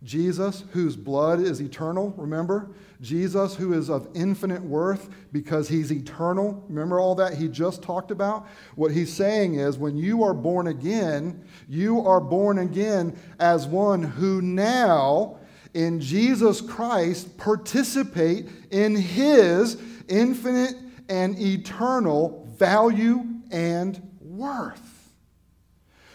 Jesus, 0.05 0.65
whose 0.71 0.95
blood 0.95 1.41
is 1.41 1.61
eternal, 1.61 2.15
remember? 2.17 2.71
Jesus, 3.01 3.57
who 3.57 3.73
is 3.73 3.91
of 3.91 4.09
infinite 4.15 4.63
worth 4.63 5.09
because 5.33 5.69
he's 5.69 5.93
eternal. 5.93 6.65
Remember 6.69 7.01
all 7.01 7.17
that 7.17 7.35
he 7.35 7.49
just 7.49 7.83
talked 7.83 8.11
about? 8.11 8.47
What 8.77 8.93
he's 8.93 9.13
saying 9.13 9.55
is 9.57 9.77
when 9.77 9.97
you 9.97 10.23
are 10.23 10.35
born 10.35 10.69
again, 10.69 11.45
you 11.69 12.01
are 12.07 12.21
born 12.21 12.59
again 12.59 13.19
as 13.41 13.67
one 13.67 14.03
who 14.03 14.41
now, 14.41 15.39
in 15.75 16.01
Jesus 16.01 16.61
Christ, 16.61 17.37
participate 17.37 18.49
in 18.71 18.95
his 18.95 19.81
infinite 20.09 20.77
and 21.09 21.39
eternal 21.39 22.49
value 22.57 23.25
and 23.51 24.01
worth. 24.21 25.13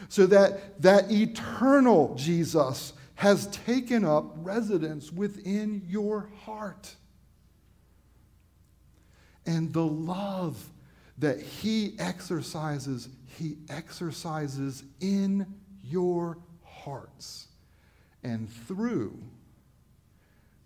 So 0.08 0.26
that 0.28 0.82
that 0.82 1.12
eternal 1.12 2.13
Jesus 2.15 2.93
has 3.15 3.47
taken 3.47 4.04
up 4.04 4.34
residence 4.38 5.12
within 5.12 5.84
your 5.88 6.30
heart. 6.45 6.95
And 9.45 9.73
the 9.73 9.86
love 9.86 10.58
that 11.17 11.39
he 11.39 11.95
exercises, 11.99 13.10
he 13.26 13.58
exercises 13.69 14.84
in 14.99 15.45
your 15.84 16.38
hearts 16.63 17.47
and 18.23 18.49
through 18.49 19.19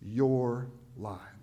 your 0.02 0.68
lives. 0.96 1.37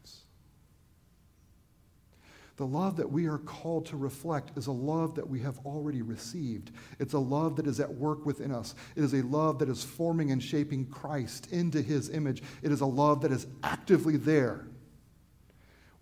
The 2.57 2.67
love 2.67 2.97
that 2.97 3.11
we 3.11 3.27
are 3.27 3.39
called 3.39 3.87
to 3.87 3.97
reflect 3.97 4.57
is 4.57 4.69
a 4.69 4.73
love 4.73 5.17
that 5.17 5.29
we 5.29 5.41
have 5.41 5.59
already 5.67 6.03
received. 6.03 6.71
It's 7.01 7.15
a 7.15 7.19
love 7.19 7.57
that 7.57 7.67
is 7.67 7.81
at 7.81 7.93
work 7.93 8.25
within 8.25 8.53
us. 8.53 8.77
It 8.95 9.03
is 9.03 9.13
a 9.13 9.23
love 9.23 9.59
that 9.59 9.69
is 9.69 9.83
forming 9.83 10.31
and 10.31 10.41
shaping 10.41 10.87
Christ 10.87 11.53
into 11.53 11.83
his 11.83 12.11
image. 12.11 12.45
It 12.63 12.71
is 12.71 12.81
a 12.81 12.87
love 12.87 13.23
that 13.23 13.33
is 13.33 13.49
actively 13.65 14.17
there. 14.17 14.67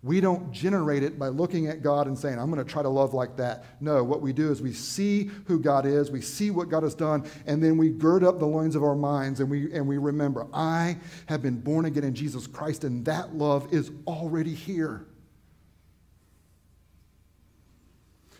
We 0.03 0.19
don't 0.19 0.51
generate 0.51 1.01
it 1.01 1.17
by 1.17 1.29
looking 1.29 1.67
at 1.67 1.81
God 1.81 2.07
and 2.07 2.19
saying, 2.19 2.37
I'm 2.37 2.51
going 2.51 2.63
to 2.63 2.69
try 2.69 2.83
to 2.83 2.89
love 2.89 3.13
like 3.13 3.37
that. 3.37 3.63
No, 3.79 4.03
what 4.03 4.21
we 4.21 4.33
do 4.33 4.51
is 4.51 4.61
we 4.61 4.73
see 4.73 5.31
who 5.45 5.59
God 5.59 5.85
is, 5.85 6.11
we 6.11 6.19
see 6.19 6.51
what 6.51 6.67
God 6.69 6.83
has 6.83 6.93
done, 6.93 7.25
and 7.47 7.63
then 7.63 7.77
we 7.77 7.89
gird 7.89 8.21
up 8.23 8.37
the 8.37 8.45
loins 8.45 8.75
of 8.75 8.83
our 8.83 8.95
minds 8.95 9.39
and 9.39 9.49
we, 9.49 9.71
and 9.73 9.87
we 9.87 9.97
remember, 9.97 10.45
I 10.53 10.97
have 11.27 11.41
been 11.41 11.59
born 11.59 11.85
again 11.85 12.03
in 12.03 12.13
Jesus 12.13 12.47
Christ, 12.47 12.83
and 12.83 13.05
that 13.05 13.33
love 13.33 13.73
is 13.73 13.91
already 14.05 14.53
here. 14.53 15.07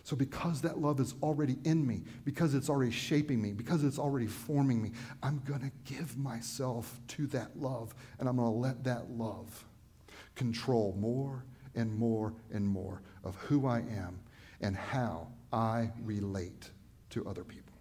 So, 0.04 0.14
because 0.14 0.60
that 0.60 0.78
love 0.78 1.00
is 1.00 1.14
already 1.22 1.56
in 1.64 1.86
me, 1.86 2.02
because 2.26 2.54
it's 2.54 2.68
already 2.68 2.90
shaping 2.90 3.40
me, 3.40 3.52
because 3.52 3.84
it's 3.84 3.98
already 3.98 4.26
forming 4.26 4.82
me, 4.82 4.92
I'm 5.22 5.40
going 5.46 5.60
to 5.62 5.72
give 5.90 6.18
myself 6.18 7.00
to 7.08 7.26
that 7.28 7.58
love, 7.58 7.94
and 8.18 8.28
I'm 8.28 8.36
going 8.36 8.52
to 8.52 8.54
let 8.54 8.84
that 8.84 9.10
love 9.10 9.64
control 10.34 10.94
more 10.98 11.46
and 11.74 11.90
more 11.94 12.34
and 12.52 12.66
more 12.68 13.00
of 13.24 13.34
who 13.36 13.66
I 13.66 13.78
am 13.78 14.20
and 14.60 14.76
how 14.76 15.28
I 15.52 15.90
relate 16.02 16.70
to 17.10 17.26
other 17.26 17.42
people. 17.42 17.72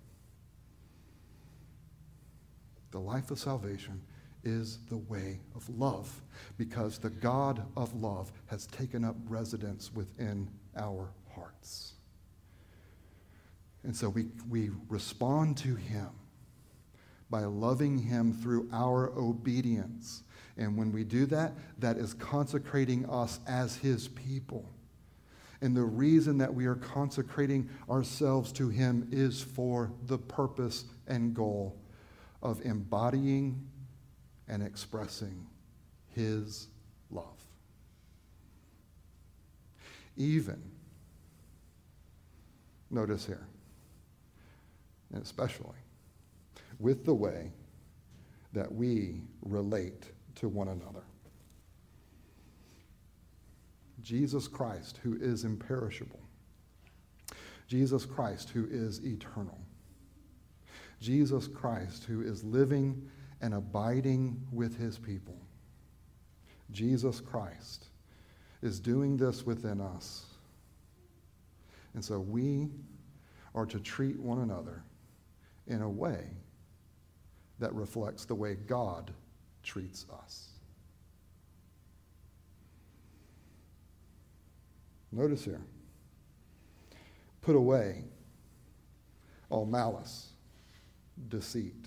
The 2.91 2.99
life 2.99 3.31
of 3.31 3.39
salvation 3.39 4.01
is 4.45 4.79
the 4.89 4.97
way 4.97 5.41
of 5.55 5.67
love 5.69 6.21
because 6.57 6.99
the 6.99 7.09
God 7.09 7.65
of 7.75 7.93
love 7.95 8.31
has 8.47 8.65
taken 8.67 9.03
up 9.03 9.15
residence 9.27 9.91
within 9.93 10.49
our 10.77 11.09
hearts. 11.33 11.92
And 13.83 13.95
so 13.95 14.09
we, 14.09 14.27
we 14.49 14.71
respond 14.87 15.57
to 15.57 15.75
him 15.75 16.09
by 17.29 17.41
loving 17.41 17.97
him 17.97 18.31
through 18.33 18.69
our 18.71 19.11
obedience. 19.17 20.23
And 20.57 20.77
when 20.77 20.91
we 20.91 21.03
do 21.03 21.25
that, 21.27 21.53
that 21.79 21.97
is 21.97 22.13
consecrating 22.13 23.09
us 23.09 23.39
as 23.47 23.75
his 23.75 24.07
people. 24.07 24.69
And 25.61 25.75
the 25.75 25.83
reason 25.83 26.37
that 26.39 26.53
we 26.53 26.65
are 26.65 26.75
consecrating 26.75 27.69
ourselves 27.89 28.51
to 28.53 28.69
him 28.69 29.07
is 29.11 29.41
for 29.41 29.91
the 30.05 30.17
purpose 30.17 30.85
and 31.07 31.33
goal 31.33 31.79
of 32.41 32.61
embodying 32.65 33.65
and 34.47 34.61
expressing 34.61 35.47
his 36.09 36.67
love. 37.09 37.25
Even, 40.17 40.61
notice 42.91 43.25
here, 43.25 43.47
and 45.13 45.21
especially 45.21 45.77
with 46.79 47.05
the 47.05 47.13
way 47.13 47.51
that 48.51 48.71
we 48.71 49.21
relate 49.43 50.11
to 50.35 50.49
one 50.49 50.67
another. 50.67 51.03
Jesus 54.01 54.47
Christ, 54.47 54.99
who 55.01 55.17
is 55.19 55.45
imperishable. 55.45 56.19
Jesus 57.67 58.05
Christ, 58.05 58.49
who 58.49 58.67
is 58.69 59.03
eternal. 59.05 59.57
Jesus 60.99 61.47
Christ, 61.47 62.03
who 62.03 62.21
is 62.21 62.43
living 62.43 63.09
and 63.41 63.53
abiding 63.53 64.41
with 64.51 64.77
his 64.77 64.97
people. 64.97 65.37
Jesus 66.71 67.19
Christ 67.19 67.87
is 68.61 68.79
doing 68.79 69.17
this 69.17 69.45
within 69.45 69.79
us. 69.79 70.25
And 71.93 72.03
so 72.03 72.19
we 72.19 72.69
are 73.55 73.65
to 73.65 73.79
treat 73.79 74.19
one 74.19 74.39
another 74.39 74.83
in 75.67 75.81
a 75.81 75.89
way 75.89 76.25
that 77.59 77.73
reflects 77.73 78.25
the 78.25 78.35
way 78.35 78.55
God 78.55 79.11
treats 79.63 80.05
us. 80.23 80.49
Notice 85.11 85.45
here 85.45 85.61
put 87.41 87.55
away 87.55 88.03
all 89.49 89.65
malice, 89.65 90.29
deceit, 91.27 91.85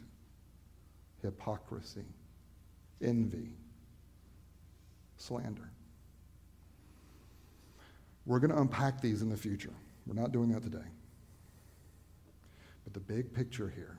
hypocrisy, 1.22 2.04
envy, 3.02 3.48
slander. 5.16 5.70
We're 8.26 8.38
going 8.38 8.50
to 8.50 8.60
unpack 8.60 9.00
these 9.00 9.22
in 9.22 9.28
the 9.30 9.36
future. 9.36 9.72
We're 10.06 10.20
not 10.20 10.30
doing 10.30 10.50
that 10.52 10.62
today. 10.62 10.86
The 12.96 13.00
big 13.00 13.34
picture 13.34 13.68
here 13.68 13.98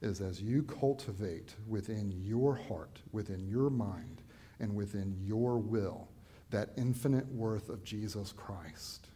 is 0.00 0.22
as 0.22 0.40
you 0.40 0.62
cultivate 0.62 1.54
within 1.68 2.10
your 2.10 2.54
heart, 2.54 2.98
within 3.12 3.46
your 3.46 3.68
mind, 3.68 4.22
and 4.58 4.74
within 4.74 5.14
your 5.20 5.58
will 5.58 6.08
that 6.48 6.70
infinite 6.78 7.26
worth 7.26 7.68
of 7.68 7.84
Jesus 7.84 8.32
Christ, 8.32 9.08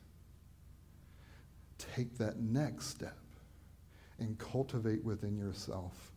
take 1.78 2.18
that 2.18 2.40
next 2.40 2.88
step 2.88 3.16
and 4.18 4.36
cultivate 4.36 5.02
within 5.02 5.38
yourself 5.38 6.12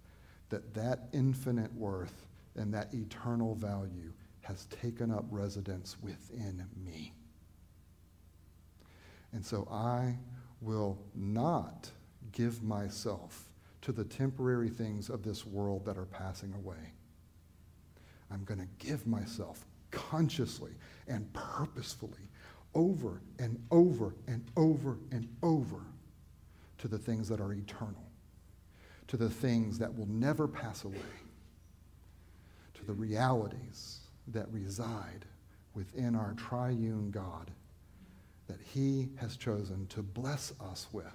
that 0.50 0.74
that 0.74 1.08
infinite 1.14 1.74
worth 1.74 2.28
and 2.58 2.74
that 2.74 2.94
eternal 2.94 3.56
value 3.56 4.12
has 4.42 4.66
taken 4.66 5.10
up 5.10 5.24
residence 5.30 5.96
within 6.02 6.66
me. 6.84 7.14
And 9.32 9.46
so 9.46 9.66
I 9.72 10.18
will 10.62 10.98
not 11.16 11.90
give 12.32 12.64
myself 12.64 13.50
to 13.82 13.92
the 13.92 14.04
temporary 14.04 14.70
things 14.70 15.10
of 15.10 15.24
this 15.24 15.46
world 15.46 15.86
that 15.86 15.98
are 15.98 16.06
passing 16.06 16.54
away. 16.54 16.94
I'm 18.30 18.44
going 18.44 18.60
to 18.60 18.86
give 18.86 19.06
myself 19.08 19.66
consciously 19.90 20.72
and 21.08 21.32
purposefully 21.34 22.30
over 22.74 23.22
and 23.40 23.62
over 23.72 24.16
and 24.28 24.46
over 24.56 24.98
and 25.12 25.28
over 25.44 25.82
to 26.78 26.88
the 26.88 26.98
things 26.98 27.28
that 27.28 27.42
are 27.42 27.54
eternal, 27.54 28.06
to 29.08 29.18
the 29.18 29.30
things 29.30 29.78
that 29.80 29.94
will 29.94 30.08
never 30.08 30.48
pass 30.48 30.86
away, 30.86 30.98
to 32.76 32.86
the 32.86 32.94
realities 32.94 34.00
that 34.28 34.48
reside 34.52 35.26
within 35.74 36.16
our 36.16 36.34
triune 36.34 37.12
God 37.12 37.52
that 38.52 38.60
he 38.74 39.08
has 39.16 39.38
chosen 39.38 39.88
to 39.88 40.04
bless 40.04 40.52
us 40.60 40.88
with 40.92 41.06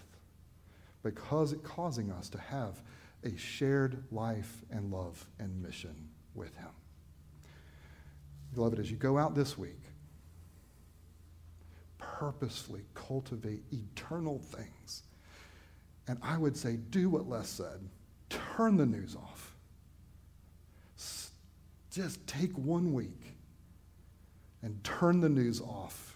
because 1.03 1.55
causing 1.63 2.11
us 2.11 2.31
to 2.31 2.39
have 2.39 2.81
a 3.25 3.37
shared 3.37 4.03
life 4.11 4.63
and 4.71 4.91
love 4.91 5.27
and 5.39 5.63
mission 5.63 6.09
with 6.35 6.57
him. 6.57 6.71
Beloved, 8.55 8.79
as 8.79 8.91
you 8.91 8.97
go 8.97 9.19
out 9.19 9.35
this 9.35 9.59
week, 9.59 9.83
purposefully 11.99 12.85
cultivate 12.95 13.63
eternal 13.71 14.39
things. 14.39 15.03
And 16.09 16.19
I 16.23 16.39
would 16.39 16.57
say, 16.57 16.77
do 16.77 17.11
what 17.11 17.29
Les 17.29 17.49
said 17.49 17.87
turn 18.31 18.79
the 18.79 18.87
news 18.87 19.15
off. 19.15 19.55
Just 21.91 22.27
take 22.27 22.57
one 22.57 22.95
week 22.95 23.35
and 24.63 24.83
turn 24.83 25.21
the 25.21 25.29
news 25.29 25.61
off 25.61 26.16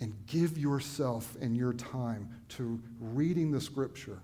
and 0.00 0.14
give 0.26 0.58
yourself 0.58 1.36
and 1.40 1.56
your 1.56 1.72
time 1.72 2.28
to 2.50 2.80
reading 3.00 3.50
the 3.50 3.60
scripture, 3.60 4.20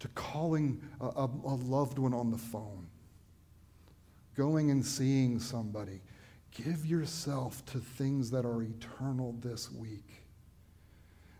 to 0.00 0.08
calling 0.08 0.80
a, 1.00 1.06
a, 1.06 1.24
a 1.24 1.54
loved 1.54 1.98
one 1.98 2.12
on 2.12 2.30
the 2.30 2.38
phone, 2.38 2.86
going 4.36 4.70
and 4.70 4.84
seeing 4.84 5.38
somebody. 5.38 6.00
Give 6.50 6.86
yourself 6.86 7.64
to 7.66 7.78
things 7.78 8.30
that 8.30 8.44
are 8.44 8.62
eternal 8.62 9.36
this 9.40 9.70
week 9.70 10.22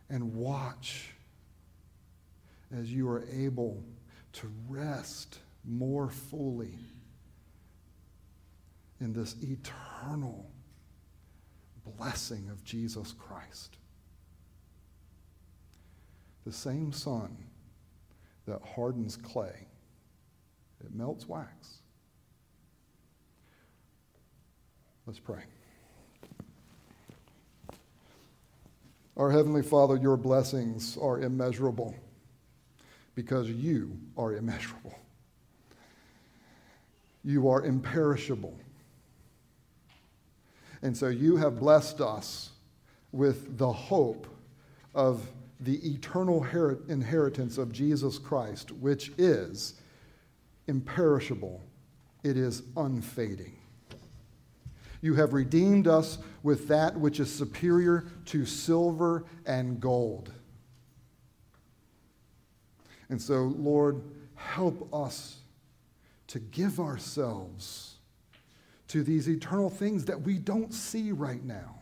and 0.09 0.34
watch 0.34 1.14
as 2.76 2.92
you 2.92 3.09
are 3.09 3.24
able 3.32 3.82
to 4.34 4.53
rest 4.68 5.38
more 5.64 6.11
fully 6.11 6.78
in 9.01 9.12
this 9.12 9.36
eternal 9.42 10.51
blessing 11.97 12.49
of 12.51 12.64
Jesus 12.64 13.12
Christ. 13.12 13.76
The 16.45 16.53
same 16.53 16.93
sun 16.93 17.37
that 18.47 18.61
hardens 18.74 19.16
clay, 19.16 19.66
it 20.84 20.95
melts 20.95 21.28
wax. 21.28 21.78
Let's 25.07 25.18
pray. 25.18 25.43
Our 29.16 29.30
Heavenly 29.30 29.62
Father, 29.62 29.97
your 29.97 30.16
blessings 30.16 30.99
are 31.01 31.20
immeasurable 31.20 31.95
because 33.14 33.49
you 33.49 33.99
are 34.16 34.34
immeasurable. 34.34 34.95
You 37.24 37.49
are 37.49 37.64
imperishable. 37.64 38.59
And 40.87 40.97
so 40.97 41.09
you 41.09 41.34
have 41.39 41.59
blessed 41.59 42.01
us 42.01 42.51
with 43.11 43.59
the 43.59 43.72
hope 43.72 44.28
of 44.95 45.28
the 45.59 45.84
eternal 45.84 46.45
inheritance 46.89 47.59
of 47.59 47.72
Jesus 47.72 48.20
Christ, 48.20 48.70
which 48.70 49.11
is 49.18 49.80
imperishable, 50.68 51.61
it 52.22 52.37
is 52.37 52.62
unfading. 52.76 53.59
You 55.03 55.14
have 55.14 55.32
redeemed 55.32 55.89
us 55.89 56.18
with 56.45 56.68
that 56.68 56.97
which 56.97 57.18
is 57.18 57.34
superior 57.34 58.07
to 58.26 58.47
silver 58.47 59.24
and 59.45 59.80
gold. 59.80 60.32
And 63.09 63.20
so, 63.20 63.53
Lord, 63.59 64.03
help 64.37 64.89
us 64.95 65.39
to 66.28 66.39
give 66.39 66.78
ourselves 66.78 67.95
to 68.89 69.03
these 69.03 69.28
eternal 69.28 69.70
things 69.70 70.05
that 70.05 70.20
we 70.20 70.39
don't 70.39 70.72
see 70.72 71.12
right 71.12 71.45
now. 71.45 71.76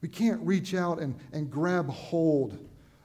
We 0.00 0.08
can't 0.08 0.40
reach 0.42 0.74
out 0.74 1.00
and, 1.00 1.16
and 1.32 1.50
grab 1.50 1.88
hold 1.88 2.58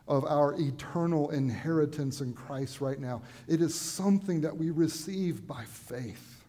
of 0.07 0.25
our 0.25 0.53
eternal 0.59 1.31
inheritance 1.31 2.21
in 2.21 2.33
Christ 2.33 2.81
right 2.81 2.99
now. 2.99 3.21
It 3.47 3.61
is 3.61 3.73
something 3.73 4.41
that 4.41 4.55
we 4.55 4.69
receive 4.69 5.47
by 5.47 5.63
faith. 5.63 6.43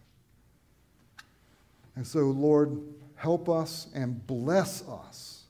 And 1.95 2.05
so, 2.05 2.19
Lord, 2.25 2.81
help 3.15 3.47
us 3.47 3.87
and 3.95 4.25
bless 4.27 4.85
us 4.87 5.43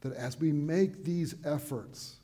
that 0.00 0.12
as 0.14 0.38
we 0.38 0.52
make 0.52 1.04
these 1.04 1.36
efforts, 1.44 2.16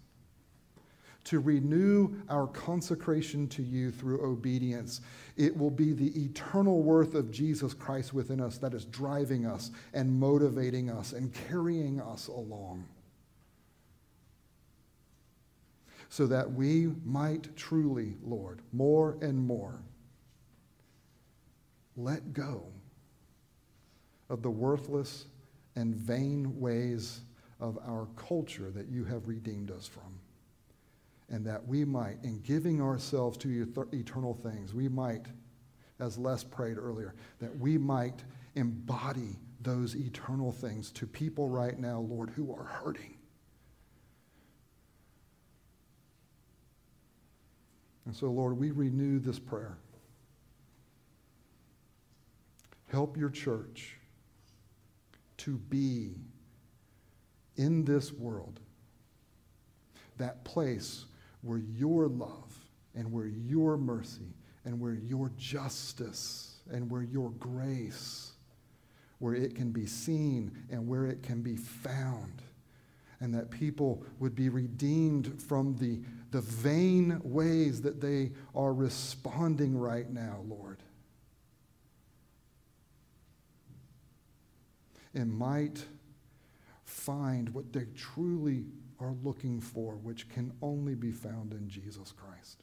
to 1.24 1.40
renew 1.40 2.14
our 2.28 2.46
consecration 2.46 3.48
to 3.48 3.62
you 3.62 3.90
through 3.90 4.22
obedience. 4.22 5.00
It 5.36 5.56
will 5.56 5.70
be 5.70 5.92
the 5.92 6.12
eternal 6.22 6.82
worth 6.82 7.14
of 7.14 7.30
Jesus 7.30 7.72
Christ 7.72 8.12
within 8.12 8.40
us 8.40 8.58
that 8.58 8.74
is 8.74 8.84
driving 8.84 9.46
us 9.46 9.70
and 9.94 10.20
motivating 10.20 10.90
us 10.90 11.12
and 11.12 11.32
carrying 11.48 12.00
us 12.00 12.28
along. 12.28 12.84
So 16.10 16.26
that 16.26 16.52
we 16.52 16.92
might 17.04 17.56
truly, 17.56 18.16
Lord, 18.22 18.60
more 18.72 19.16
and 19.20 19.38
more 19.38 19.82
let 21.96 22.32
go 22.32 22.66
of 24.28 24.42
the 24.42 24.50
worthless 24.50 25.26
and 25.76 25.94
vain 25.94 26.60
ways 26.60 27.20
of 27.60 27.78
our 27.86 28.06
culture 28.16 28.70
that 28.70 28.88
you 28.88 29.04
have 29.04 29.26
redeemed 29.26 29.70
us 29.70 29.86
from 29.86 30.20
and 31.34 31.44
that 31.44 31.66
we 31.66 31.84
might, 31.84 32.16
in 32.22 32.38
giving 32.42 32.80
ourselves 32.80 33.36
to 33.36 33.66
eternal 33.92 34.34
things, 34.34 34.72
we 34.72 34.88
might, 34.88 35.26
as 35.98 36.16
Les 36.16 36.44
prayed 36.44 36.78
earlier, 36.78 37.12
that 37.40 37.58
we 37.58 37.76
might 37.76 38.22
embody 38.54 39.40
those 39.60 39.96
eternal 39.96 40.52
things 40.52 40.92
to 40.92 41.08
people 41.08 41.48
right 41.48 41.76
now, 41.76 41.98
Lord, 41.98 42.30
who 42.30 42.54
are 42.54 42.62
hurting. 42.62 43.16
And 48.06 48.14
so, 48.14 48.30
Lord, 48.30 48.56
we 48.56 48.70
renew 48.70 49.18
this 49.18 49.40
prayer. 49.40 49.76
Help 52.92 53.16
your 53.16 53.30
church 53.30 53.96
to 55.38 55.56
be 55.56 56.12
in 57.56 57.84
this 57.84 58.12
world 58.12 58.60
that 60.16 60.44
place 60.44 61.06
where 61.44 61.58
your 61.58 62.08
love 62.08 62.58
and 62.94 63.12
where 63.12 63.26
your 63.26 63.76
mercy 63.76 64.34
and 64.64 64.80
where 64.80 64.94
your 64.94 65.30
justice 65.36 66.56
and 66.70 66.90
where 66.90 67.02
your 67.02 67.30
grace, 67.32 68.32
where 69.18 69.34
it 69.34 69.54
can 69.54 69.70
be 69.70 69.86
seen 69.86 70.50
and 70.70 70.88
where 70.88 71.04
it 71.06 71.22
can 71.22 71.42
be 71.42 71.56
found, 71.56 72.42
and 73.20 73.34
that 73.34 73.50
people 73.50 74.02
would 74.18 74.34
be 74.34 74.48
redeemed 74.48 75.40
from 75.42 75.76
the, 75.76 76.00
the 76.30 76.40
vain 76.40 77.20
ways 77.22 77.82
that 77.82 78.00
they 78.00 78.32
are 78.54 78.72
responding 78.72 79.78
right 79.78 80.10
now, 80.10 80.42
Lord. 80.48 80.78
And 85.12 85.32
might 85.32 85.84
find 86.84 87.50
what 87.50 87.72
they 87.72 87.86
truly 87.94 88.64
are 89.04 89.14
looking 89.22 89.60
for, 89.60 89.96
which 89.96 90.28
can 90.28 90.52
only 90.62 90.94
be 90.94 91.12
found 91.12 91.52
in 91.52 91.68
Jesus 91.68 92.12
Christ. 92.12 92.62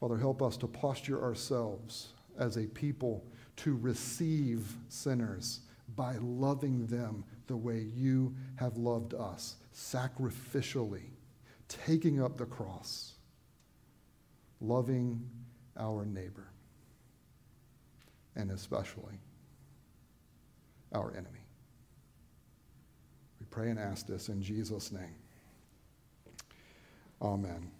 Father, 0.00 0.16
help 0.16 0.42
us 0.42 0.56
to 0.58 0.66
posture 0.66 1.22
ourselves 1.22 2.14
as 2.38 2.56
a 2.56 2.66
people 2.66 3.24
to 3.56 3.76
receive 3.76 4.76
sinners 4.88 5.60
by 5.96 6.16
loving 6.20 6.86
them 6.86 7.24
the 7.48 7.56
way 7.56 7.86
you 7.94 8.34
have 8.56 8.76
loved 8.76 9.14
us, 9.14 9.56
sacrificially, 9.74 11.10
taking 11.66 12.22
up 12.22 12.36
the 12.36 12.46
cross, 12.46 13.14
loving 14.60 15.28
our 15.76 16.04
neighbor, 16.04 16.48
and 18.36 18.50
especially 18.50 19.18
our 20.92 21.12
enemy 21.16 21.37
pray 23.58 23.70
and 23.70 23.78
ask 23.80 24.06
this 24.06 24.28
in 24.28 24.40
Jesus' 24.40 24.92
name. 24.92 25.16
Amen. 27.20 27.72